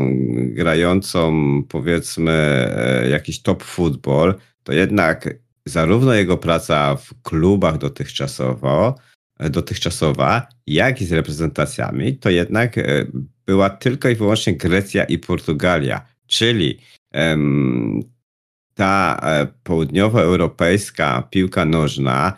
[0.54, 1.34] grającą,
[1.70, 5.30] powiedzmy, e, jakiś top football, to jednak
[5.66, 8.96] zarówno jego praca w klubach dotychczasowo,
[9.40, 13.06] e, dotychczasowa, jak i z reprezentacjami, to jednak e,
[13.46, 16.06] była tylko i wyłącznie Grecja i Portugalia.
[16.28, 16.78] Czyli
[17.14, 18.04] um,
[18.74, 19.22] ta
[19.64, 22.34] południowoeuropejska piłka nożna,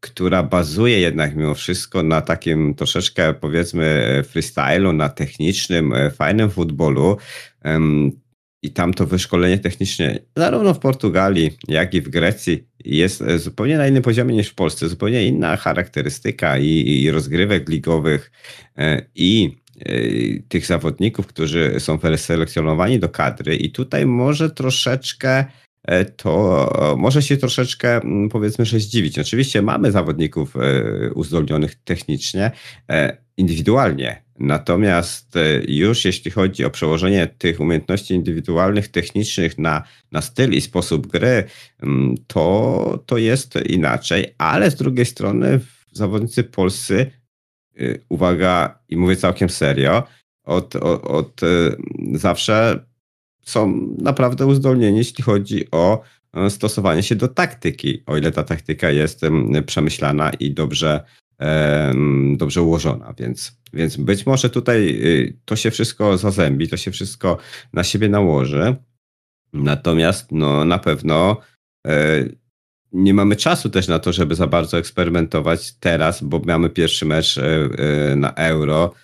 [0.00, 7.16] która bazuje jednak mimo wszystko na takim troszeczkę powiedzmy freestylu, na technicznym, e, fajnym futbolu.
[8.62, 13.78] I tam to wyszkolenie techniczne, zarówno w Portugalii, jak i w Grecji, jest e, zupełnie
[13.78, 14.88] na innym poziomie niż w Polsce.
[14.88, 18.32] Zupełnie inna charakterystyka i, i rozgrywek ligowych,
[18.78, 19.60] e, i
[20.48, 23.56] tych zawodników, którzy są selekcjonowani do kadry.
[23.56, 25.69] I tutaj może troszeczkę E,
[26.16, 29.18] to może się troszeczkę mm, powiedzmy, że zdziwić.
[29.18, 30.60] Oczywiście mamy zawodników e,
[31.14, 32.50] uzdolnionych technicznie,
[32.90, 34.22] e, indywidualnie.
[34.38, 35.34] Natomiast
[35.68, 41.44] już jeśli chodzi o przełożenie tych umiejętności indywidualnych, technicznych na, na styl i sposób gry,
[41.82, 45.60] mm, to, to jest inaczej, ale z drugiej strony
[45.92, 47.10] zawodnicy polscy,
[48.08, 50.02] uwaga, i mówię całkiem serio,
[50.44, 51.40] od, od, od
[52.12, 52.84] zawsze
[53.42, 56.02] są naprawdę uzdolnieni, jeśli chodzi o
[56.34, 59.20] e, stosowanie się do taktyki, o ile ta taktyka jest
[59.66, 61.04] przemyślana i dobrze,
[62.36, 63.14] dobrze ułożona.
[63.18, 67.38] Więc, więc być może tutaj y, to się wszystko zazębi, to się wszystko
[67.72, 68.76] na siebie nałoży.
[69.52, 71.36] Natomiast no, na pewno
[71.86, 72.24] e,
[72.92, 77.38] nie mamy czasu też na to, żeby za bardzo eksperymentować teraz, bo mamy pierwszy mecz
[77.38, 78.94] e, na Euro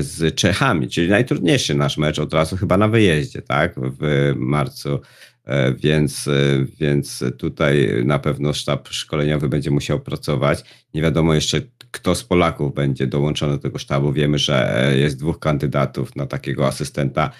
[0.00, 5.00] z Czechami, czyli najtrudniejszy nasz mecz od razu chyba na wyjeździe, tak, w marcu.
[5.46, 6.32] E, więc, e,
[6.80, 10.64] więc tutaj na pewno sztab szkoleniowy będzie musiał pracować.
[10.94, 14.12] Nie wiadomo jeszcze, kto z Polaków będzie dołączony do tego sztabu.
[14.12, 17.30] Wiemy, że e, jest dwóch kandydatów na takiego asystenta,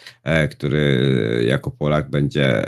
[0.51, 2.65] który jako Polak będzie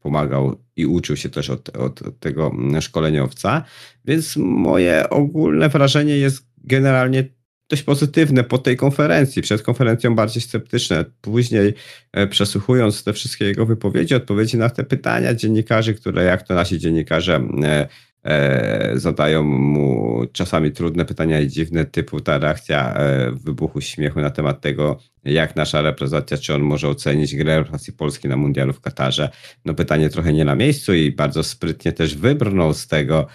[0.00, 3.64] pomagał i uczył się też od, od tego szkoleniowca.
[4.04, 7.24] Więc moje ogólne wrażenie jest generalnie
[7.68, 9.42] dość pozytywne po tej konferencji.
[9.42, 11.04] Przed konferencją bardziej sceptyczne.
[11.20, 11.74] Później
[12.12, 16.78] e, przesłuchując te wszystkie jego wypowiedzi, odpowiedzi na te pytania dziennikarzy, które jak to nasi
[16.78, 17.88] dziennikarze e,
[18.24, 22.98] e, zadają mu czasami trudne pytania i dziwne, typu ta reakcja
[23.32, 28.28] wybuchu śmiechu na temat tego, jak nasza reprezentacja, czy on może ocenić grę reprezentacji Polski
[28.28, 29.28] na mundialu w Katarze.
[29.64, 33.26] No pytanie trochę nie na miejscu i bardzo sprytnie też wybrnął z tego,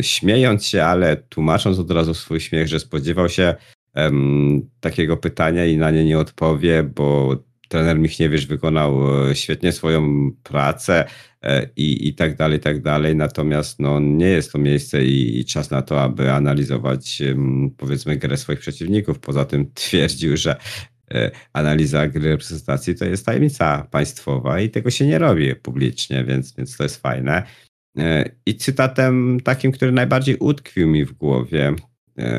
[0.00, 3.54] śmiejąc się, ale tłumacząc od razu swój śmiech, że spodziewał się
[4.80, 7.36] takiego pytania i na nie nie odpowie, bo
[7.68, 9.00] trener Michniewicz wykonał
[9.34, 11.04] świetnie swoją pracę
[11.76, 13.16] i, i tak dalej, i tak dalej.
[13.16, 17.22] Natomiast no, nie jest to miejsce i, i czas na to, aby analizować
[17.76, 19.18] powiedzmy grę swoich przeciwników.
[19.18, 20.56] Poza tym twierdził, że
[21.52, 26.76] analiza gry reprezentacji to jest tajemnica państwowa i tego się nie robi publicznie, więc, więc
[26.76, 27.42] to jest fajne.
[28.46, 31.74] I cytatem takim, który najbardziej utkwił mi w głowie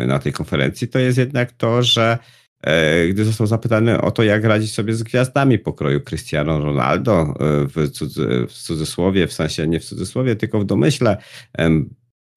[0.07, 2.17] na tej konferencji, to jest jednak to, że
[2.65, 7.33] E, gdy został zapytany o to, jak radzić sobie z gwiazdami pokroju Cristiano Ronaldo e,
[7.67, 7.73] w,
[8.49, 11.17] w cudzysłowie, w sensie nie w cudzysłowie, tylko w domyśle.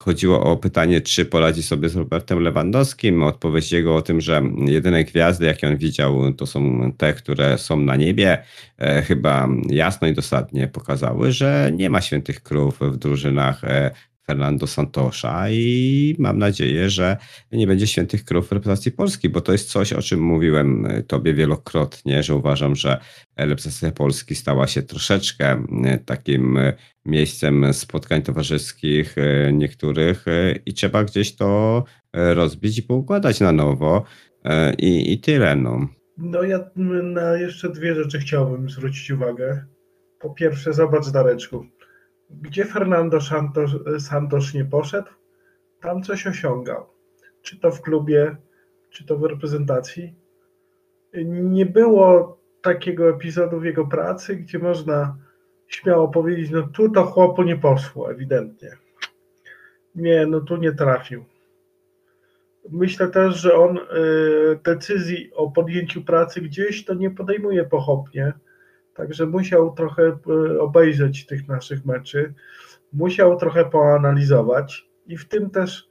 [0.09, 3.23] Chodziło o pytanie, czy poradzi sobie z Robertem Lewandowskim.
[3.23, 7.79] Odpowiedź jego o tym, że jedyne gwiazdy, jakie on widział, to są te, które są
[7.79, 8.43] na niebie,
[8.77, 13.61] e, chyba jasno i dosadnie pokazały, że nie ma świętych krów w drużynach
[14.29, 17.17] Fernando Santosza i mam nadzieję, że
[17.51, 21.33] nie będzie świętych krów reprezentacji Polski, bo to jest coś, o czym mówiłem e, tobie
[21.33, 22.99] wielokrotnie, że uważam, że
[23.37, 26.73] reprezentacja Polski stała się troszeczkę e, takim e,
[27.05, 29.15] miejscem spotkań towarzyskich
[29.53, 30.25] niektórych
[30.65, 34.03] i trzeba gdzieś to rozbić i poukładać na nowo
[34.77, 35.55] i, i tyle.
[35.55, 35.87] No.
[36.17, 36.59] no ja
[37.03, 39.65] na jeszcze dwie rzeczy chciałbym zwrócić uwagę.
[40.19, 41.65] Po pierwsze, zobacz Dareczku,
[42.29, 45.09] gdzie Fernando Santos, Santos nie poszedł,
[45.81, 46.85] tam coś osiągał.
[47.41, 48.35] Czy to w klubie,
[48.89, 50.13] czy to w reprezentacji.
[51.25, 55.17] Nie było takiego epizodu w jego pracy, gdzie można
[55.67, 58.77] śmiało powiedzieć, no tu to chłopu nie poszło, ewidentnie.
[59.95, 61.25] Nie, no tu nie trafił.
[62.69, 63.81] Myślę też, że on y,
[64.63, 68.33] decyzji o podjęciu pracy gdzieś to nie podejmuje pochopnie
[68.93, 72.33] Także musiał trochę e, obejrzeć tych naszych meczy,
[72.93, 75.89] musiał trochę poanalizować i w tym też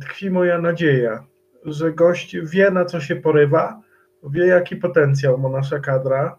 [0.00, 1.26] tkwi moja nadzieja,
[1.64, 3.80] że gość wie na co się porywa,
[4.22, 6.38] wie jaki potencjał ma nasza kadra.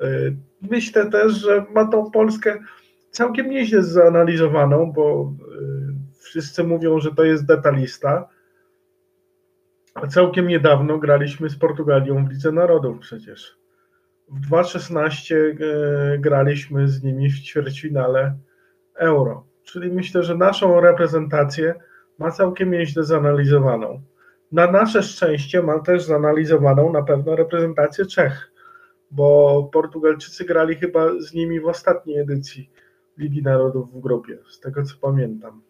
[0.00, 0.06] E,
[0.62, 2.58] myślę też, że ma tą Polskę
[3.10, 5.56] całkiem nieźle zanalizowaną, bo e,
[6.18, 8.28] wszyscy mówią, że to jest detalista.
[9.94, 13.58] A całkiem niedawno graliśmy z Portugalią w Lidze Narodów przecież.
[14.28, 18.38] W 2016 e, graliśmy z nimi w ćwierćfinale
[18.94, 19.46] Euro.
[19.62, 21.74] Czyli myślę, że naszą reprezentację
[22.18, 24.02] ma całkiem nieźle zanalizowaną.
[24.52, 28.52] Na nasze szczęście ma też zanalizowaną na pewno reprezentację Czech,
[29.10, 32.70] bo Portugalczycy grali chyba z nimi w ostatniej edycji
[33.18, 35.62] Ligi Narodów w grupie, z tego co pamiętam.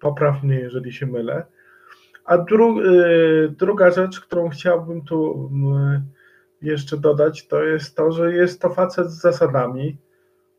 [0.00, 1.46] Popraw mnie, jeżeli się mylę.
[2.24, 5.50] A dru, y, druga rzecz, którą chciałbym tu
[6.62, 9.98] jeszcze dodać, to jest to, że jest to facet z zasadami,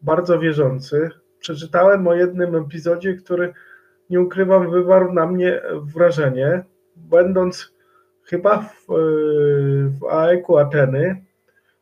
[0.02, 1.10] bardzo wierzący.
[1.40, 3.54] Przeczytałem o jednym epizodzie, który
[4.10, 5.62] nie ukrywam, wywarł na mnie
[5.94, 6.64] wrażenie,
[6.96, 7.74] będąc
[8.24, 8.86] chyba w,
[10.00, 11.26] w AEK Ateny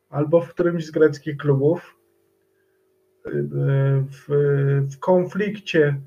[0.10, 1.96] albo w którymś z greckich klubów,
[3.26, 4.26] w,
[4.92, 6.02] w konflikcie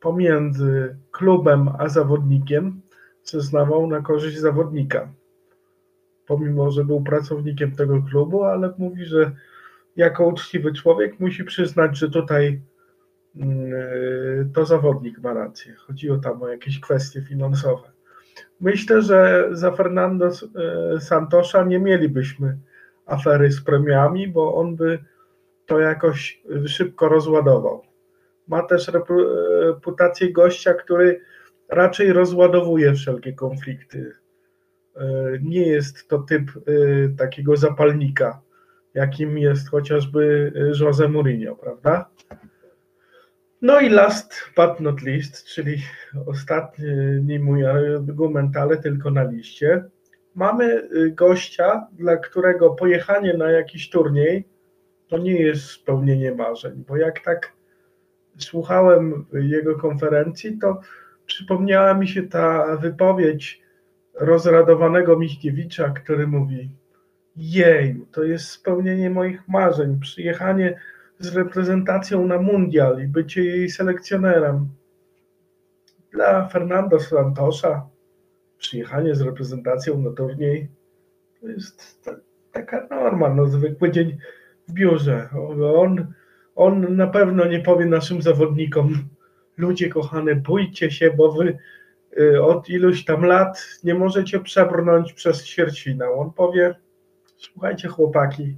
[0.00, 2.80] pomiędzy klubem a zawodnikiem
[3.22, 5.08] zeznawał na korzyść zawodnika
[6.26, 9.32] pomimo że był pracownikiem tego klubu, ale mówi, że
[9.96, 12.60] jako uczciwy człowiek musi przyznać, że tutaj
[13.36, 15.74] mm, to zawodnik ma rację.
[15.74, 17.92] Chodziło tam o jakieś kwestie finansowe.
[18.60, 22.58] Myślę, że za Fernando e, Santosza nie mielibyśmy
[23.06, 24.98] afery z premiami, bo on by
[25.66, 27.82] to jakoś szybko rozładował.
[28.48, 28.90] Ma też
[29.66, 31.20] reputację gościa, który
[31.68, 34.12] raczej rozładowuje wszelkie konflikty
[35.42, 38.40] nie jest to typ e, takiego zapalnika,
[38.94, 42.10] jakim jest chociażby e, Jose Mourinho, prawda?
[43.62, 45.82] No i last but not least, czyli
[46.26, 49.84] ostatni mój argument, ale tylko na liście.
[50.34, 54.48] Mamy gościa, dla którego pojechanie na jakiś turniej
[55.08, 57.52] to nie jest spełnienie marzeń, bo jak tak
[58.38, 60.80] słuchałem jego konferencji, to
[61.26, 63.63] przypomniała mi się ta wypowiedź
[64.14, 66.70] rozradowanego Michniewicza, który mówi:
[67.36, 70.00] Jej, to jest spełnienie moich marzeń.
[70.00, 70.80] Przyjechanie
[71.18, 74.68] z reprezentacją na mundial i bycie jej selekcjonerem.
[76.12, 77.86] Dla Fernando Santosza
[78.58, 80.68] przyjechanie z reprezentacją na turniej
[81.44, 82.10] to jest
[82.52, 84.16] taka norma, no, zwykły dzień
[84.68, 85.28] w biurze.
[85.76, 86.12] On,
[86.54, 89.08] on na pewno nie powie naszym zawodnikom,
[89.56, 91.58] ludzie kochane, bójcie się, bo wy
[92.42, 96.20] od iluś tam lat nie możecie przebrnąć przez ćwierćfinał.
[96.20, 96.74] On powie,
[97.36, 98.56] słuchajcie chłopaki,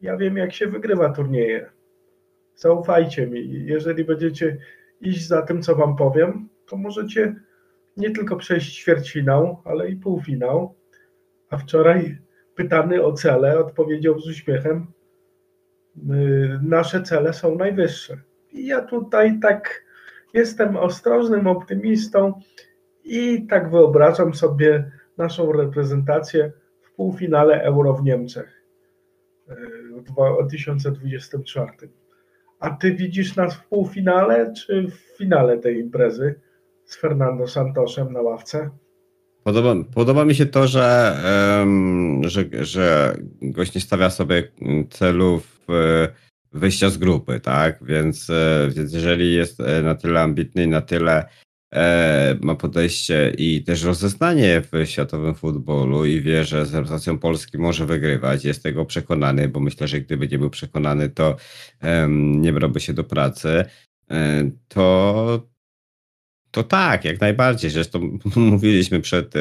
[0.00, 1.70] ja wiem jak się wygrywa turnieje.
[2.56, 3.64] Zaufajcie mi.
[3.64, 4.58] Jeżeli będziecie
[5.00, 7.34] iść za tym, co wam powiem, to możecie
[7.96, 10.74] nie tylko przejść ćwierćfinał, ale i półfinał.
[11.50, 12.18] A wczoraj
[12.54, 14.86] pytany o cele, odpowiedział z uśmiechem:
[16.62, 18.20] Nasze cele są najwyższe.
[18.52, 19.84] I ja tutaj tak
[20.34, 22.40] jestem ostrożnym optymistą
[23.04, 28.62] i tak wyobrażam sobie naszą reprezentację w półfinale Euro w Niemczech
[29.96, 31.70] w 2024.
[32.60, 36.34] A ty widzisz nas w półfinale czy w finale tej imprezy
[36.84, 38.70] z Fernando Santosem na ławce?
[39.44, 41.16] Podoba, podoba mi się to, że,
[41.60, 44.48] um, że, że gość nie stawia sobie
[44.90, 45.66] celów
[46.52, 47.84] wyjścia z grupy, tak?
[47.84, 51.26] Więc, e, więc jeżeli jest e, na tyle ambitny i na tyle e,
[52.40, 57.86] ma podejście i też rozeznanie w światowym futbolu i wie, że z reprezentacją Polski może
[57.86, 61.36] wygrywać, jest tego przekonany, bo myślę, że gdyby nie był przekonany, to
[62.08, 63.64] nie brałby się do pracy,
[64.68, 65.48] to,
[66.50, 67.70] to tak, jak najbardziej.
[67.70, 69.34] Zresztą mówiliśmy przed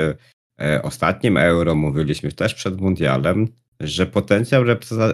[0.84, 3.48] ostatnim euro, mówiliśmy też przed mundialem,
[3.80, 4.64] że potencjał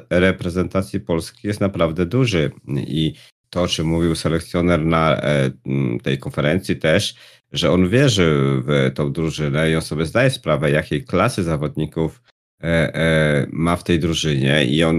[0.09, 3.13] reprezentacji Polski jest naprawdę duży i
[3.49, 5.51] to, o czym mówił selekcjoner na e,
[6.03, 7.15] tej konferencji też,
[7.51, 8.35] że on wierzy
[8.65, 12.21] w tą drużynę i on sobie zdaje sprawę, jakiej klasy zawodników
[12.63, 14.97] e, e, ma w tej drużynie i on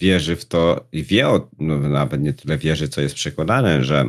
[0.00, 1.26] wierzy w to i wie,
[1.58, 4.04] no nawet nie tyle wierzy, co jest przekonany, że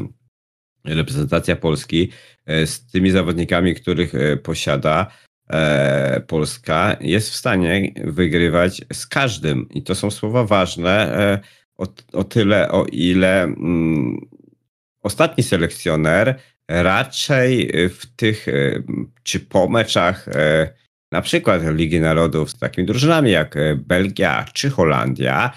[0.86, 2.10] reprezentacja Polski
[2.48, 4.14] z tymi zawodnikami, których
[4.44, 5.12] posiada,
[6.28, 9.70] Polska jest w stanie wygrywać z każdym.
[9.70, 11.42] I to są słowa ważne
[11.78, 14.28] o, o tyle, o ile mm,
[15.02, 18.84] ostatni selekcjoner raczej w tych, e,
[19.24, 20.74] czy po meczach e,
[21.12, 25.52] na przykład Ligi Narodów z takimi drużynami jak Belgia czy Holandia,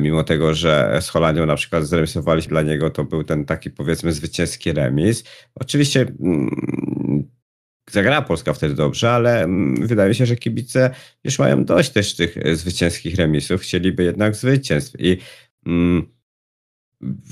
[0.00, 4.12] mimo tego, że z Holandią na przykład zremisowaliśmy dla niego, to był ten taki powiedzmy
[4.12, 5.24] zwycięski remis.
[5.54, 7.30] Oczywiście mm,
[7.92, 10.90] zagrała Polska wtedy dobrze, ale mm, wydaje się, że kibice
[11.24, 14.96] już mają dość też tych e, zwycięskich remisów, chcieliby jednak zwycięstw.
[14.98, 15.16] I
[15.66, 16.06] mm,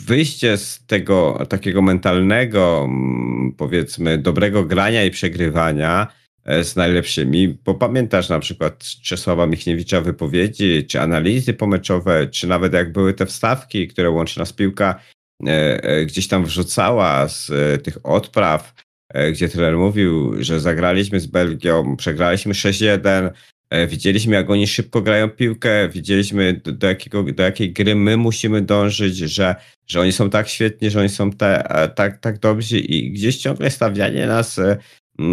[0.07, 6.07] wyjście z tego takiego mentalnego, mm, powiedzmy, dobrego grania i przegrywania
[6.45, 12.73] e, z najlepszymi, bo pamiętasz na przykład Czesława Michniewicza wypowiedzi, czy analizy pomeczowe, czy nawet
[12.73, 15.01] jak były te wstawki, które łączy nas piłka,
[15.47, 17.51] e, gdzieś tam wrzucała z
[17.83, 18.88] tych odpraw,
[19.33, 23.31] gdzie trener mówił, że zagraliśmy z Belgią, przegraliśmy 6-1,
[23.71, 28.17] e, widzieliśmy jak oni szybko grają piłkę, widzieliśmy do, do, jakiego, do jakiej gry my
[28.17, 29.55] musimy dążyć, że,
[29.87, 33.37] że oni są tak świetni, że oni są te, e, tak, tak dobrzy i gdzieś
[33.37, 34.61] ciągle stawianie nas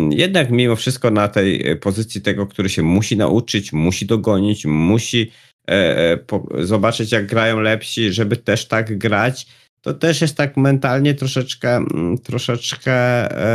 [0.09, 5.31] jednak mimo wszystko na tej pozycji tego, który się musi nauczyć, musi dogonić, musi
[6.59, 9.47] zobaczyć jak grają lepsi, żeby też tak grać
[9.85, 12.93] to też jest tak mentalnie troszeczkę, mm, troszeczkę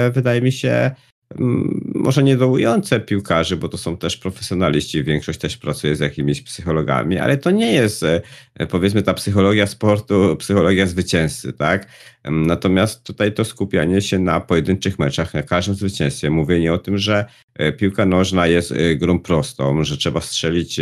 [0.06, 0.90] e, wydaje mi się,
[1.38, 7.18] mm, może niedołujące piłkarzy, bo to są też profesjonaliści, większość też pracuje z jakimiś psychologami,
[7.18, 8.20] ale to nie jest e,
[8.68, 11.86] powiedzmy ta psychologia sportu, psychologia zwycięzcy, tak?
[12.24, 17.24] Natomiast tutaj to skupianie się na pojedynczych meczach, na każdym zwycięstwie, mówienie o tym, że
[17.54, 20.80] e, piłka nożna jest grą prostą, że trzeba strzelić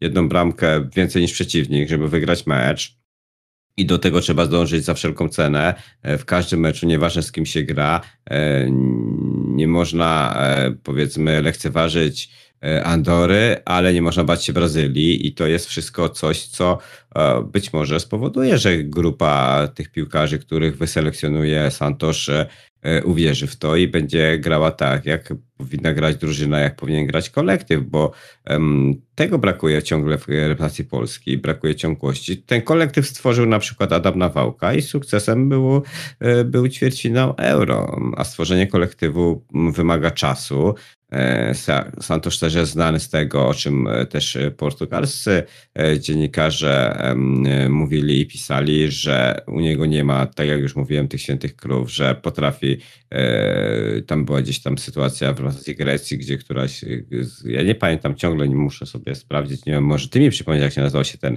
[0.00, 2.99] jedną bramkę więcej niż przeciwnik, żeby wygrać mecz,
[3.76, 5.74] i do tego trzeba zdążyć za wszelką cenę.
[6.02, 8.00] E, w każdym meczu, nieważne z kim się gra,
[8.30, 8.66] e,
[9.46, 12.40] nie można e, powiedzmy lekceważyć
[12.84, 16.78] Andory, ale nie można bać się Brazylii i to jest wszystko coś, co
[17.52, 22.30] być może spowoduje, że grupa tych piłkarzy, których wyselekcjonuje Santos,
[23.04, 27.82] uwierzy w to i będzie grała tak, jak powinna grać drużyna, jak powinien grać kolektyw,
[27.82, 28.12] bo
[28.50, 32.36] um, tego brakuje ciągle w reprezentacji Polski, brakuje ciągłości.
[32.36, 35.82] Ten kolektyw stworzył na przykład Adam Nawałka i sukcesem było,
[36.20, 40.74] e, był ćwierćfinał euro, a stworzenie kolektywu wymaga czasu,
[41.12, 41.54] E,
[42.00, 45.42] Santos też jest znany z tego, o czym e, też portugalscy
[45.78, 47.00] e, dziennikarze
[47.68, 51.92] mówili i pisali, że u niego nie ma, tak jak już mówiłem, tych świętych krów,
[51.92, 52.69] że potrafi,
[54.06, 56.84] tam była gdzieś tam sytuacja w reprezentacji Grecji, gdzie któraś,
[57.44, 60.72] ja nie pamiętam ciągle, nie muszę sobie sprawdzić, nie wiem, może ty mi przypomnieć, jak
[60.72, 61.36] się nazywał się ten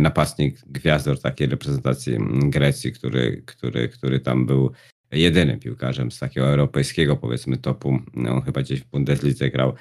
[0.00, 4.72] napastnik gwiazdor takiej reprezentacji Grecji, który, który, który tam był
[5.12, 7.98] jedynym piłkarzem z takiego europejskiego, powiedzmy, topu.
[8.14, 9.74] No, chyba gdzieś w Bundeslidze grał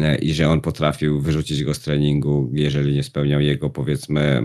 [0.00, 4.42] e, i że on potrafił wyrzucić go z treningu, jeżeli nie spełniał jego, powiedzmy,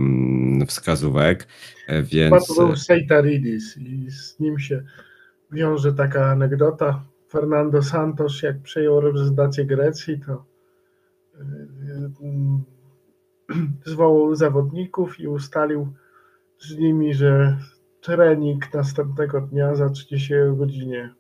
[0.68, 1.48] wskazówek,
[1.88, 2.48] e, więc...
[2.48, 4.84] To był Seitaridis i z nim się
[5.52, 7.04] wiąże taka anegdota.
[7.30, 10.46] Fernando Santos, jak przejął reprezentację Grecji, to
[11.36, 11.44] e,
[12.22, 12.64] mm,
[13.86, 15.94] zwołał zawodników i ustalił
[16.60, 17.58] z nimi, że
[18.02, 21.14] Trening następnego dnia zacznie się o godzinie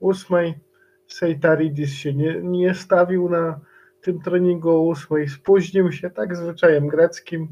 [0.00, 0.54] 8.
[1.06, 3.60] Sejtaridis się nie, nie stawił na
[4.00, 7.48] tym treningu o 8 spóźnił się tak zwyczajem greckim.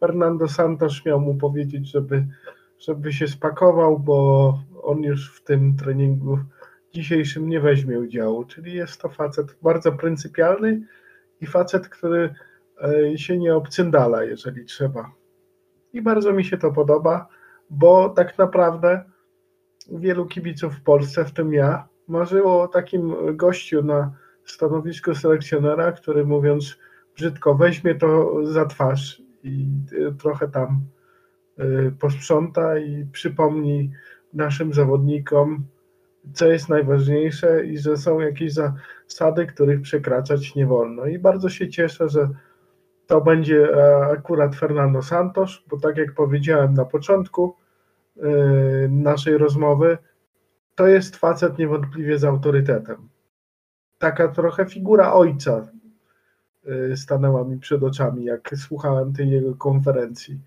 [0.00, 2.26] Fernando Santos miał mu powiedzieć, żeby,
[2.78, 6.38] żeby się spakował, bo on już w tym treningu
[6.94, 8.44] dzisiejszym nie weźmie udziału.
[8.44, 10.86] Czyli jest to facet bardzo pryncypialny
[11.40, 12.34] i facet, który
[12.82, 15.12] e, się nie obcyndala, jeżeli trzeba.
[15.92, 17.28] I bardzo mi się to podoba,
[17.70, 19.04] bo tak naprawdę
[19.92, 24.12] wielu kibiców w Polsce, w tym ja, marzyło o takim gościu na
[24.44, 26.78] stanowisku selekcjonera, który mówiąc
[27.16, 30.80] brzydko, weźmie to za twarz i y, trochę tam
[32.00, 33.90] posprząta i przypomni
[34.32, 35.66] naszym zawodnikom,
[36.32, 41.06] co jest najważniejsze i że są jakieś zasady, których przekraczać nie wolno.
[41.06, 42.28] I bardzo się cieszę, że
[43.06, 47.56] to będzie e, akurat Fernando Santos, bo tak jak powiedziałem na początku
[48.16, 49.98] y, naszej rozmowy,
[50.74, 53.08] to jest facet niewątpliwie z autorytetem.
[53.98, 55.68] Taka trochę figura ojca
[56.92, 60.40] y, stanęła mi przed oczami, jak słuchałem tej jego konferencji.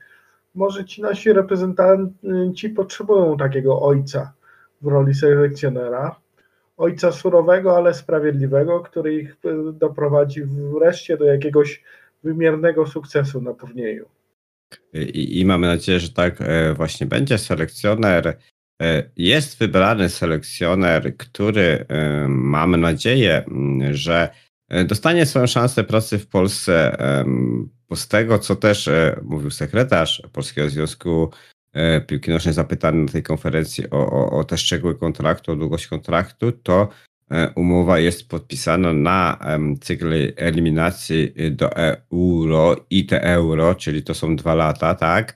[0.56, 4.34] Może ci nasi reprezentanci potrzebują takiego ojca
[4.82, 6.16] w roli selekcjonera.
[6.78, 11.84] Ojca surowego, ale sprawiedliwego, który ich y, doprowadzi wreszcie do jakiegoś
[12.24, 14.06] wymiernego sukcesu na turnieju.
[14.93, 17.38] I, I, mamy nadzieję, że tak e, właśnie będzie.
[17.38, 18.38] Selekcjoner
[18.82, 23.45] E, jest wybrany selekcjoner, który e, mamy nadzieję,
[23.91, 24.30] że
[24.70, 26.97] e, dostanie swoją szansę pracy w Polsce,
[27.90, 28.90] bo z tego, co też
[29.24, 31.32] mówił sekretarz Polskiego Związku
[32.08, 36.52] Piłki Nożnej zapytany na tej konferencji o, o, o te szczegóły kontraktu, o długość kontraktu,
[36.52, 36.90] to
[37.56, 39.40] umowa jest podpisana na
[39.82, 45.36] cykl eliminacji do euro i te euro, czyli to są dwa lata, tak?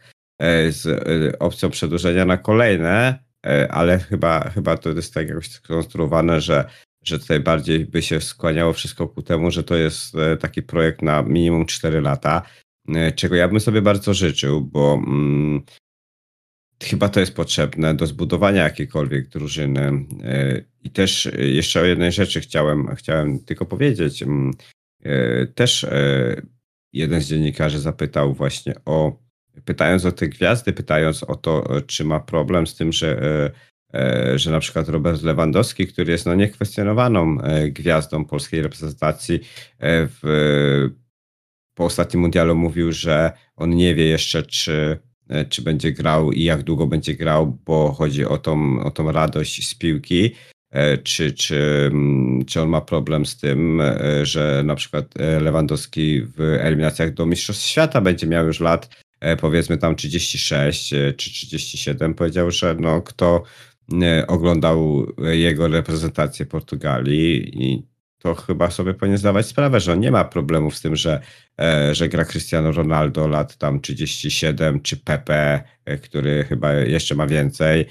[0.69, 0.87] Z
[1.39, 6.65] opcją przedłużenia na kolejne E, ale chyba, chyba to jest tak jakoś skonstruowane, że,
[7.03, 11.01] że tutaj bardziej by się skłaniało wszystko ku temu, że to jest e, taki projekt
[11.01, 12.41] na minimum 4 lata,
[12.87, 15.61] e, czego ja bym sobie bardzo życzył, bo mm,
[16.83, 20.05] chyba to jest potrzebne do zbudowania jakiejkolwiek drużyny.
[20.83, 24.23] I też jeszcze o jednej rzeczy chciałem, chciałem tylko powiedzieć.
[24.23, 24.51] Mm,
[25.55, 25.85] też
[26.93, 29.23] jeden z dziennikarzy zapytał właśnie o
[29.65, 33.45] pytając o te gwiazdy, pytając o to, e, czy ma problem z tym, że, e,
[33.45, 33.51] e,
[34.35, 37.37] że na przykład Robert Lewandowski, który jest no niekwestionowaną
[37.69, 39.39] gwiazdą polskiej reprezentacji,
[39.81, 40.89] w,
[41.73, 44.97] po ostatnim mundialu mówił, że on nie wie jeszcze, czy,
[45.49, 49.69] czy będzie grał i jak długo będzie grał, bo chodzi o tą, o tą radość
[49.69, 50.31] z piłki.
[51.03, 53.81] Czy, czy, mm, czy on ma problem z tym,
[54.23, 55.05] że na przykład
[55.41, 58.89] Lewandowski w eliminacjach do Mistrzostw Świata będzie miał już lat
[59.23, 63.72] E, powiedzmy tam 36 e, czy 37, powiedział, że no, kto e,
[64.27, 70.25] oglądał jego reprezentację Portugalii i to chyba sobie powinien zdawać sprawę, że on nie ma
[70.25, 71.19] problemów z tym, że,
[71.91, 75.63] że gra Cristiano Ronaldo lat tam 37, czy Pepe,
[76.03, 77.85] który chyba jeszcze ma więcej,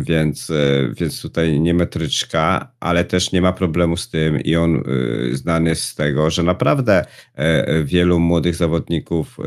[0.00, 0.52] więc,
[1.00, 4.82] więc tutaj nie metryczka, ale też nie ma problemu z tym i on
[5.32, 7.04] znany jest z tego, że naprawdę
[7.84, 9.38] wielu młodych zawodników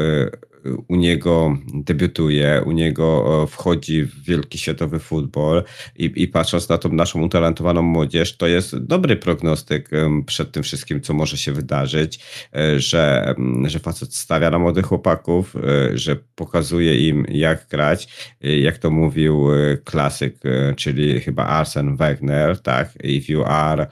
[0.88, 5.64] u niego debiutuje, u niego wchodzi w wielki światowy futbol
[5.96, 9.90] i, i patrząc na tą naszą utalentowaną młodzież, to jest dobry prognostyk
[10.26, 12.20] przed tym wszystkim, co może się wydarzyć,
[12.56, 13.36] e, że,
[13.66, 18.08] że facet stawia na młodych chłopaków, e, że pokazuje im, jak grać,
[18.44, 19.48] e, jak to mówił
[19.84, 20.38] klasyk,
[20.76, 23.88] czyli chyba Arsen Wegener, tak, if you are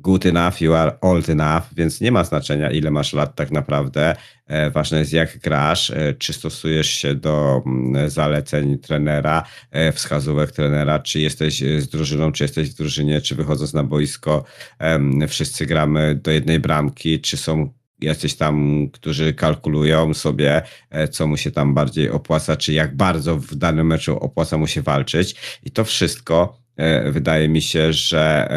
[0.00, 4.16] good enough, you are old enough, więc nie ma znaczenia, ile masz lat tak naprawdę.
[4.50, 10.52] E, ważne jest, jak grasz, e, czy stosujesz się do mm, zaleceń trenera, e, wskazówek
[10.52, 14.44] trenera, czy jesteś z drużyną, czy jesteś w drużynie, czy wychodząc na boisko,
[15.28, 20.62] wszyscy gramy do jednej bramki, czy są jacyś tam, którzy kalkulują sobie,
[21.10, 24.82] co mu się tam bardziej opłaca, czy jak bardzo w danym meczu opłaca mu się
[24.82, 25.34] walczyć.
[25.62, 26.58] I to wszystko
[27.10, 28.48] wydaje mi się, że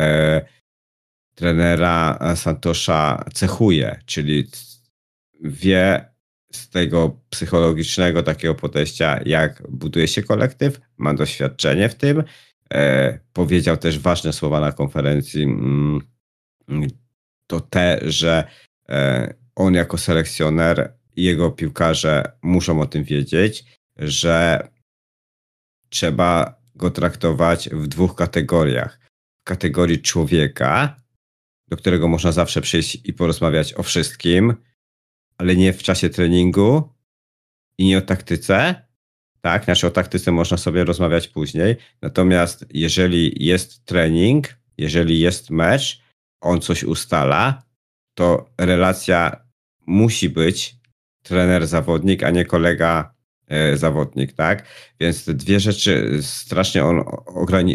[1.35, 4.47] trenera Santosza cechuje, czyli
[5.41, 6.13] wie
[6.51, 12.23] z tego psychologicznego takiego podejścia, jak buduje się kolektyw, ma doświadczenie w tym.
[12.73, 16.01] E, powiedział też ważne słowa na konferencji, mm,
[17.47, 18.43] to te, że
[18.89, 23.65] e, on jako selekcjoner i jego piłkarze muszą o tym wiedzieć,
[23.97, 24.67] że
[25.89, 28.99] trzeba go traktować w dwóch kategoriach.
[29.41, 31.02] W kategorii człowieka,
[31.73, 34.53] do którego można zawsze przyjść i porozmawiać o wszystkim,
[35.37, 36.89] ale nie w czasie treningu
[37.77, 38.85] i nie o taktyce.
[39.41, 41.75] Tak, znaczy o taktyce można sobie rozmawiać później.
[42.01, 46.01] Natomiast jeżeli jest trening, jeżeli jest mecz,
[46.41, 47.63] on coś ustala,
[48.17, 49.45] to relacja
[49.87, 50.75] musi być
[51.23, 53.12] trener-zawodnik, a nie kolega
[53.75, 54.65] zawodnik, tak?
[54.99, 57.03] Więc te dwie rzeczy strasznie on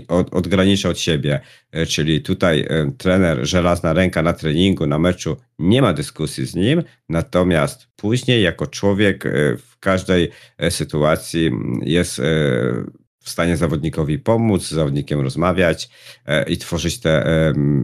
[0.09, 1.41] od, odgranicza od siebie,
[1.73, 6.55] e, czyli tutaj e, trener żelazna ręka na treningu, na meczu, nie ma dyskusji z
[6.55, 9.25] nim, natomiast później jako człowiek
[9.59, 10.31] w każdej
[10.71, 11.51] sytuacji
[11.83, 12.21] jest
[13.21, 15.89] w stanie zawodnikowi pomóc, z zawodnikiem rozmawiać
[16.47, 17.25] i tworzyć te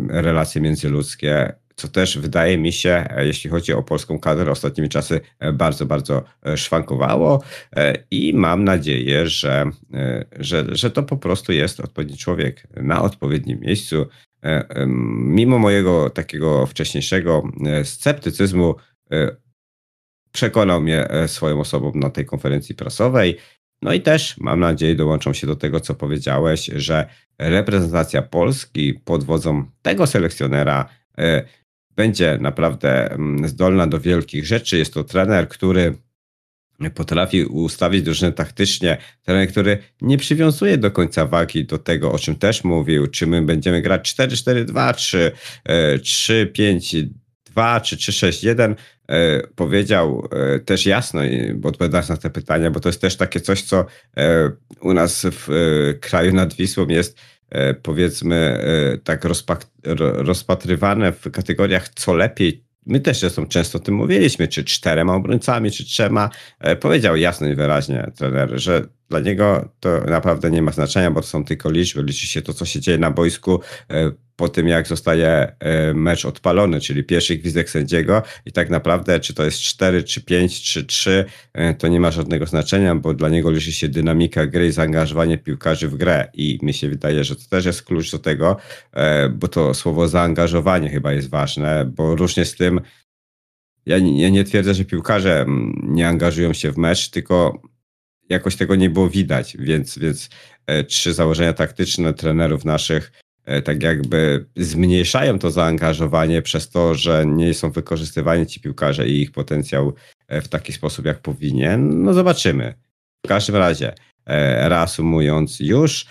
[0.08, 5.20] relacje międzyludzkie co też wydaje mi się, e, jeśli chodzi o polską kadrę, ostatnimi czasy
[5.38, 7.42] e, bardzo, bardzo e, szwankowało
[8.10, 9.70] i mam nadzieję, że,
[10.38, 14.06] że, że to po prostu jest odpowiedni człowiek na odpowiednim miejscu.
[15.16, 17.42] Mimo mojego takiego wcześniejszego
[17.84, 18.74] sceptycyzmu,
[20.32, 23.36] przekonał mnie swoją osobą na tej konferencji prasowej.
[23.82, 27.06] No i też mam nadzieję, dołączam się do tego, co powiedziałeś, że
[27.38, 30.88] reprezentacja Polski pod wodzą tego selekcjonera
[31.96, 34.78] będzie naprawdę mm, zdolna do wielkich rzeczy.
[34.78, 35.94] Jest to trener, który
[36.94, 42.36] potrafi ustawić drużynę taktycznie, trener, który nie przywiązuje do końca wagi do tego, o czym
[42.36, 45.32] też mówił, czy my będziemy grać 4-4-2, czy
[45.98, 48.74] 3-5-2, czy 3-6-1,
[49.08, 51.20] e, powiedział e, też jasno,
[51.54, 53.86] bo odpowiadając na te pytania, bo to jest też takie coś, co
[54.16, 55.48] e, u nas w
[56.00, 57.33] kraju nad Wisłą jest E,
[57.82, 59.24] powiedzmy e, tak
[60.16, 62.64] rozpatrywane w kategoriach co lepiej.
[62.86, 66.30] My też zresztą często o tym mówiliśmy, czy czterema obrońcami, czy trzema.
[66.60, 71.20] E, powiedział jasno i wyraźnie trener, że dla niego to naprawdę nie ma znaczenia, bo
[71.20, 72.02] to są tylko liczby.
[72.02, 76.24] Liczy się to, co się dzieje na boisku e, po tym, jak zostaje e, mecz
[76.24, 78.22] odpalony, czyli pierwszy gwizdek sędziego.
[78.46, 82.10] I tak naprawdę, czy to jest 4, czy 5, czy 3, e, to nie ma
[82.10, 86.30] żadnego znaczenia, bo dla niego liczy się dynamika gry i zaangażowanie piłkarzy w grę.
[86.34, 88.56] I mi się wydaje, że to też jest klucz do tego,
[89.30, 92.80] bo to słowo zaangażowanie chyba jest ważne, bo różnie z tym
[93.86, 97.62] ja, ja nie twierdzę, że piłkarze mm, nie angażują się w mecz, tylko
[98.28, 100.28] jakoś tego nie było widać, więc, więc
[100.66, 103.23] e, trzy założenia taktyczne trenerów naszych e,
[103.64, 109.32] tak jakby zmniejszają to zaangażowanie przez to, że nie są wykorzystywani ci piłkarze i ich
[109.32, 109.92] potencjał
[110.28, 112.02] e, w taki sposób, jak powinien.
[112.02, 112.74] No zobaczymy.
[113.26, 113.94] W każdym razie,
[114.68, 116.06] reasumując już,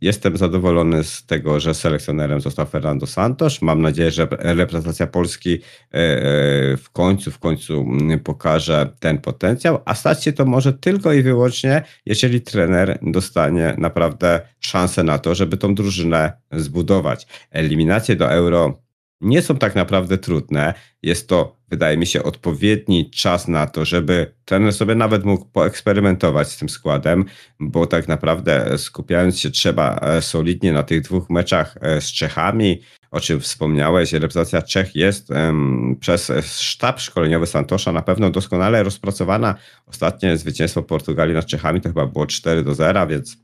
[0.00, 3.62] jestem zadowolony z tego, że selekcjonerem został Fernando Santos.
[3.62, 5.58] Mam nadzieję, że reprezentacja Polski e,
[5.94, 11.12] e, w końcu, w końcu mm, pokaże ten potencjał, a stać się to może tylko
[11.12, 17.26] i wyłącznie, jeżeli trener dostanie naprawdę szansę na to, żeby tą drużynę zbudować.
[17.50, 18.82] Eliminacje do Euro
[19.22, 20.74] nie są tak naprawdę trudne.
[21.02, 26.48] Jest to, wydaje mi się, odpowiedni czas na to, żeby trener sobie nawet mógł poeksperymentować
[26.50, 27.24] z tym składem,
[27.60, 32.80] bo tak naprawdę skupiając się trzeba e, solidnie na tych dwóch meczach e, z Czechami,
[33.10, 39.54] o czym wspomniałeś, reprezentacja Czech jest um, przez sztab szkoleniowy Santosza na pewno doskonale rozpracowana.
[39.86, 43.36] Ostatnie zwycięstwo Portugalii nad Czechami to chyba było 4 do 0, więc,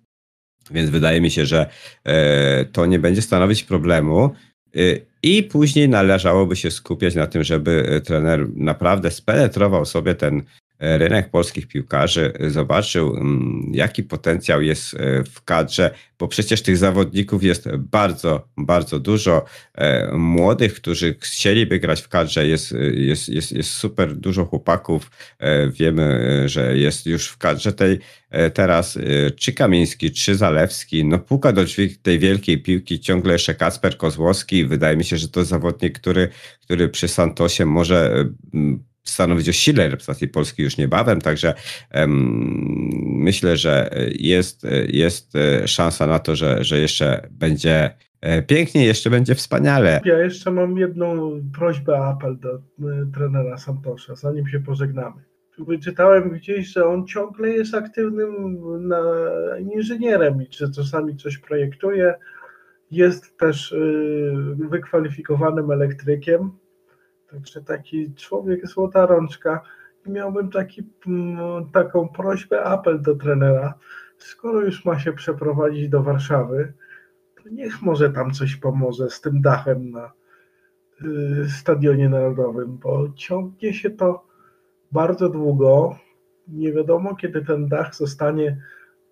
[0.71, 1.71] więc wydaje mi się, że
[2.05, 4.35] e, to nie będzie stanowić problemu.
[4.79, 10.43] Y, I później należałoby się skupiać na tym, żeby y, trener naprawdę spenetrował sobie ten
[10.81, 14.97] rynek polskich piłkarzy, zobaczył, mm, jaki potencjał jest
[15.33, 19.45] w kadrze, bo przecież tych zawodników jest bardzo, bardzo dużo.
[19.75, 25.11] E, młodych, którzy chcieliby grać w kadrze, jest, jest, jest, jest super dużo chłopaków.
[25.39, 27.99] E, wiemy, że jest już w kadrze tej
[28.31, 28.99] e, teraz
[29.37, 31.05] czy Kamiński, czy Zalewski.
[31.05, 34.65] No puka do drzwi tej wielkiej piłki ciągle jeszcze Kacper Kozłowski.
[34.65, 36.29] Wydaje mi się, że to zawodnik, który,
[36.61, 38.25] który przy Santosie może
[39.11, 41.55] stanowić o sile reprezentacji Polski już niebawem, także
[43.05, 45.33] myślę, że jest, jest
[45.67, 47.91] szansa na to, że, że jeszcze będzie
[48.21, 50.01] e, pięknie, jeszcze będzie wspaniale.
[50.05, 52.61] Ja jeszcze mam jedną prośbę, apel do e,
[53.15, 55.23] trenera Santosza, zanim się pożegnamy.
[55.59, 59.03] Wyczytałem gdzieś, że on ciągle jest aktywnym na,
[59.75, 62.15] inżynierem i że czasami coś projektuje.
[62.91, 63.75] Jest też
[64.71, 66.51] wykwalifikowanym elektrykiem,
[67.31, 69.63] także taki człowiek złota rączka.
[70.07, 70.83] I miałbym taki,
[71.73, 73.75] taką prośbę, apel do trenera,
[74.19, 76.73] skoro już ma się przeprowadzić do Warszawy,
[77.43, 80.13] to niech może tam coś pomoże z tym dachem na
[81.45, 84.27] y, Stadionie Narodowym, bo ciągnie się to
[84.93, 85.97] bardzo długo.
[86.49, 88.63] Nie wiadomo, kiedy ten dach zostanie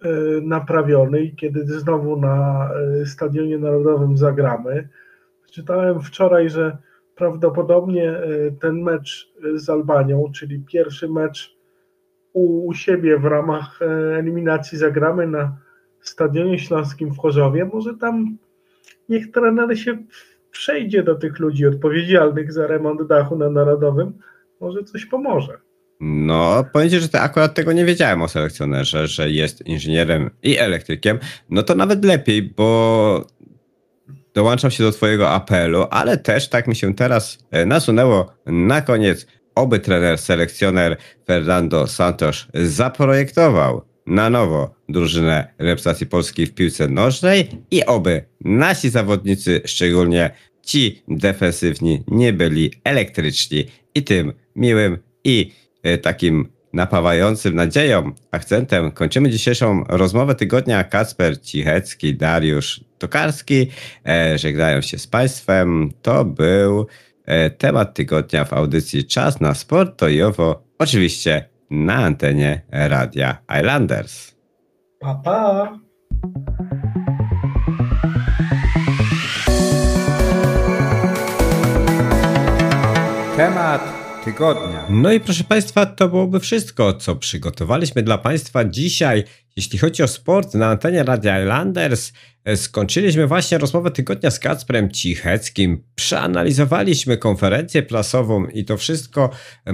[0.04, 2.68] y, naprawiony i kiedy znowu na
[3.02, 4.88] y, Stadionie Narodowym zagramy.
[5.50, 6.78] Czytałem wczoraj, że
[7.16, 8.14] prawdopodobnie
[8.60, 11.56] ten mecz z Albanią, czyli pierwszy mecz
[12.36, 13.86] u, siebie w ramach e,
[14.18, 15.56] eliminacji zagramy na
[16.00, 18.36] Stadionie Śląskim w Chorzowie, może tam
[19.08, 19.98] niech trener się
[20.50, 24.12] przejdzie do tych ludzi odpowiedzialnych za remont dachu na Narodowym,
[24.60, 25.58] może coś pomoże.
[26.00, 30.58] No, powiem ci, że te, akurat tego nie wiedziałem o selekcjonerze, że jest inżynierem i
[30.58, 31.18] elektrykiem.
[31.50, 33.26] No to nawet lepiej, bo
[34.37, 39.26] dołączam się do twojego apelu, ale też tak mi się teraz e, nasunęło na koniec,
[39.55, 47.84] oby trener, selekcjoner Fernando Santos zaprojektował na nowo drużynę reprezentacji Polski w piłce nożnej i
[47.87, 50.30] oby nasi zawodnicy, szczególnie
[50.62, 53.66] ci defensywni, nie byli elektryczni.
[53.95, 60.84] I tym miłym i e, takim napawającym nadzieją akcentem kończymy dzisiejszą rozmowę tygodnia.
[60.84, 63.70] Kacper Cichecki, Dariusz Tokarski
[64.06, 65.92] e, żegnają się z Państwem.
[66.02, 66.86] To był
[67.24, 69.96] e, temat tygodnia w audycji Czas na Sport.
[69.96, 74.34] To i owo oczywiście na antenie Radia Islanders.
[75.00, 75.78] Pa, pa.
[83.36, 83.95] Temat
[84.26, 84.86] tygodnia.
[84.90, 89.24] No i proszę Państwa, to byłoby wszystko, co przygotowaliśmy dla Państwa dzisiaj.
[89.56, 92.12] Jeśli chodzi o sport na antenie Radia Islanders,
[92.44, 95.84] e, skończyliśmy właśnie rozmowę tygodnia z Kacprem Cicheckim.
[95.94, 99.30] Przeanalizowaliśmy konferencję prasową i to wszystko,
[99.66, 99.72] e,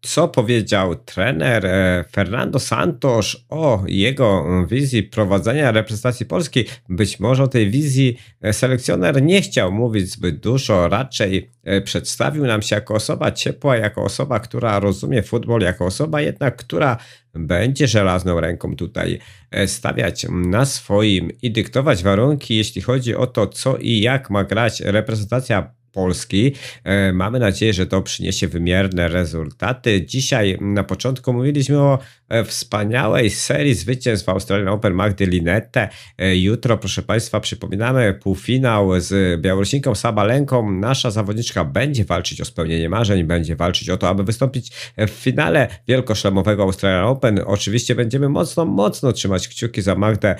[0.00, 6.64] co powiedział trener e, Fernando Santos o jego wizji prowadzenia reprezentacji Polski.
[6.88, 8.16] Być może o tej wizji
[8.52, 11.50] selekcjoner nie chciał mówić zbyt dużo, raczej
[11.84, 16.98] przedstawił nam się jako osoba ciepła, jako osoba, która rozumie futbol, jako osoba jednak, która
[17.38, 19.18] będzie żelazną ręką tutaj
[19.50, 24.44] e, stawiać na swoim i dyktować warunki, jeśli chodzi o to, co i jak ma
[24.44, 26.52] grać reprezentacja Polski.
[26.84, 30.06] E, mamy nadzieję, że to przyniesie wymierne rezultaty.
[30.06, 35.88] Dzisiaj na początku mówiliśmy o e, wspaniałej serii zwycięstw Australian Open Magdy Linette.
[36.18, 40.72] E, jutro, proszę Państwa, przypominamy półfinał z Białorusinką Sabalenką.
[40.72, 45.68] Nasza zawodniczka będzie walczyć o spełnienie marzeń, będzie walczyć o to, aby wystąpić w finale
[45.88, 47.40] wielkoszlemowego Australian Open.
[47.46, 50.36] Oczywiście będziemy mocno, mocno trzymać kciuki za Magdę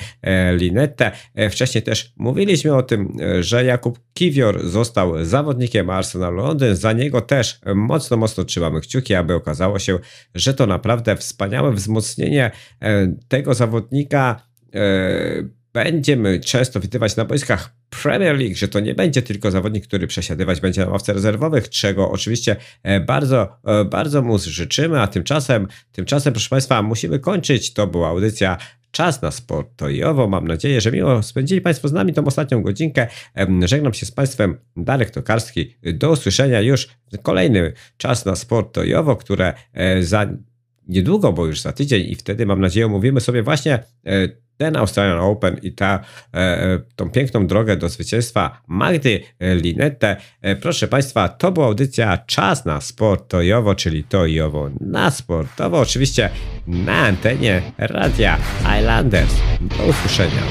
[0.53, 1.13] Linette.
[1.51, 6.77] Wcześniej też mówiliśmy o tym, że Jakub Kiwior został zawodnikiem zawodnikiem Arsenalu Londyn.
[6.77, 9.99] Za niego też mocno, mocno trzymamy kciuki, aby okazało się,
[10.35, 12.51] że to naprawdę wspaniałe wzmocnienie
[12.83, 14.43] e, tego zawodnika
[14.75, 14.81] e,
[15.85, 20.61] będziemy często widywać na boiskach Premier League, że to nie będzie tylko zawodnik, który przesiadywać
[20.61, 23.57] będzie na ławce rezerwowych, czego oczywiście e, bardzo,
[23.91, 27.73] bardzo mu życzymy, a tymczasem, tymczasem, proszę Państwa, musimy kończyć.
[27.73, 28.59] To była audycja
[28.91, 30.29] czas na sport to i owo.
[30.29, 33.07] Mam nadzieję, że miło spędzili Państwo z nami tą ostatnią godzinkę.
[33.65, 35.77] Żegnam się z Państwem, Darek Tokarski.
[35.83, 36.89] Do usłyszenia już
[37.23, 40.27] kolejny czas na sport to i owo, które e, za
[40.89, 43.75] niedługo, bo już za tydzień i wtedy mam nadzieję mówimy sobie właśnie
[44.07, 46.01] e, ten Australian Open i ta,
[46.35, 50.17] e, e, tą piękną drogę do zwycięstwa Magdy Linette.
[50.61, 56.31] Proszę Państwa, to była audycja Czas na Sport Tojowo, czyli Tojowo na sportowo, oczywiście
[56.67, 58.39] na antenie Radia
[58.79, 59.35] Islanders.
[59.61, 60.43] Do usłyszenia.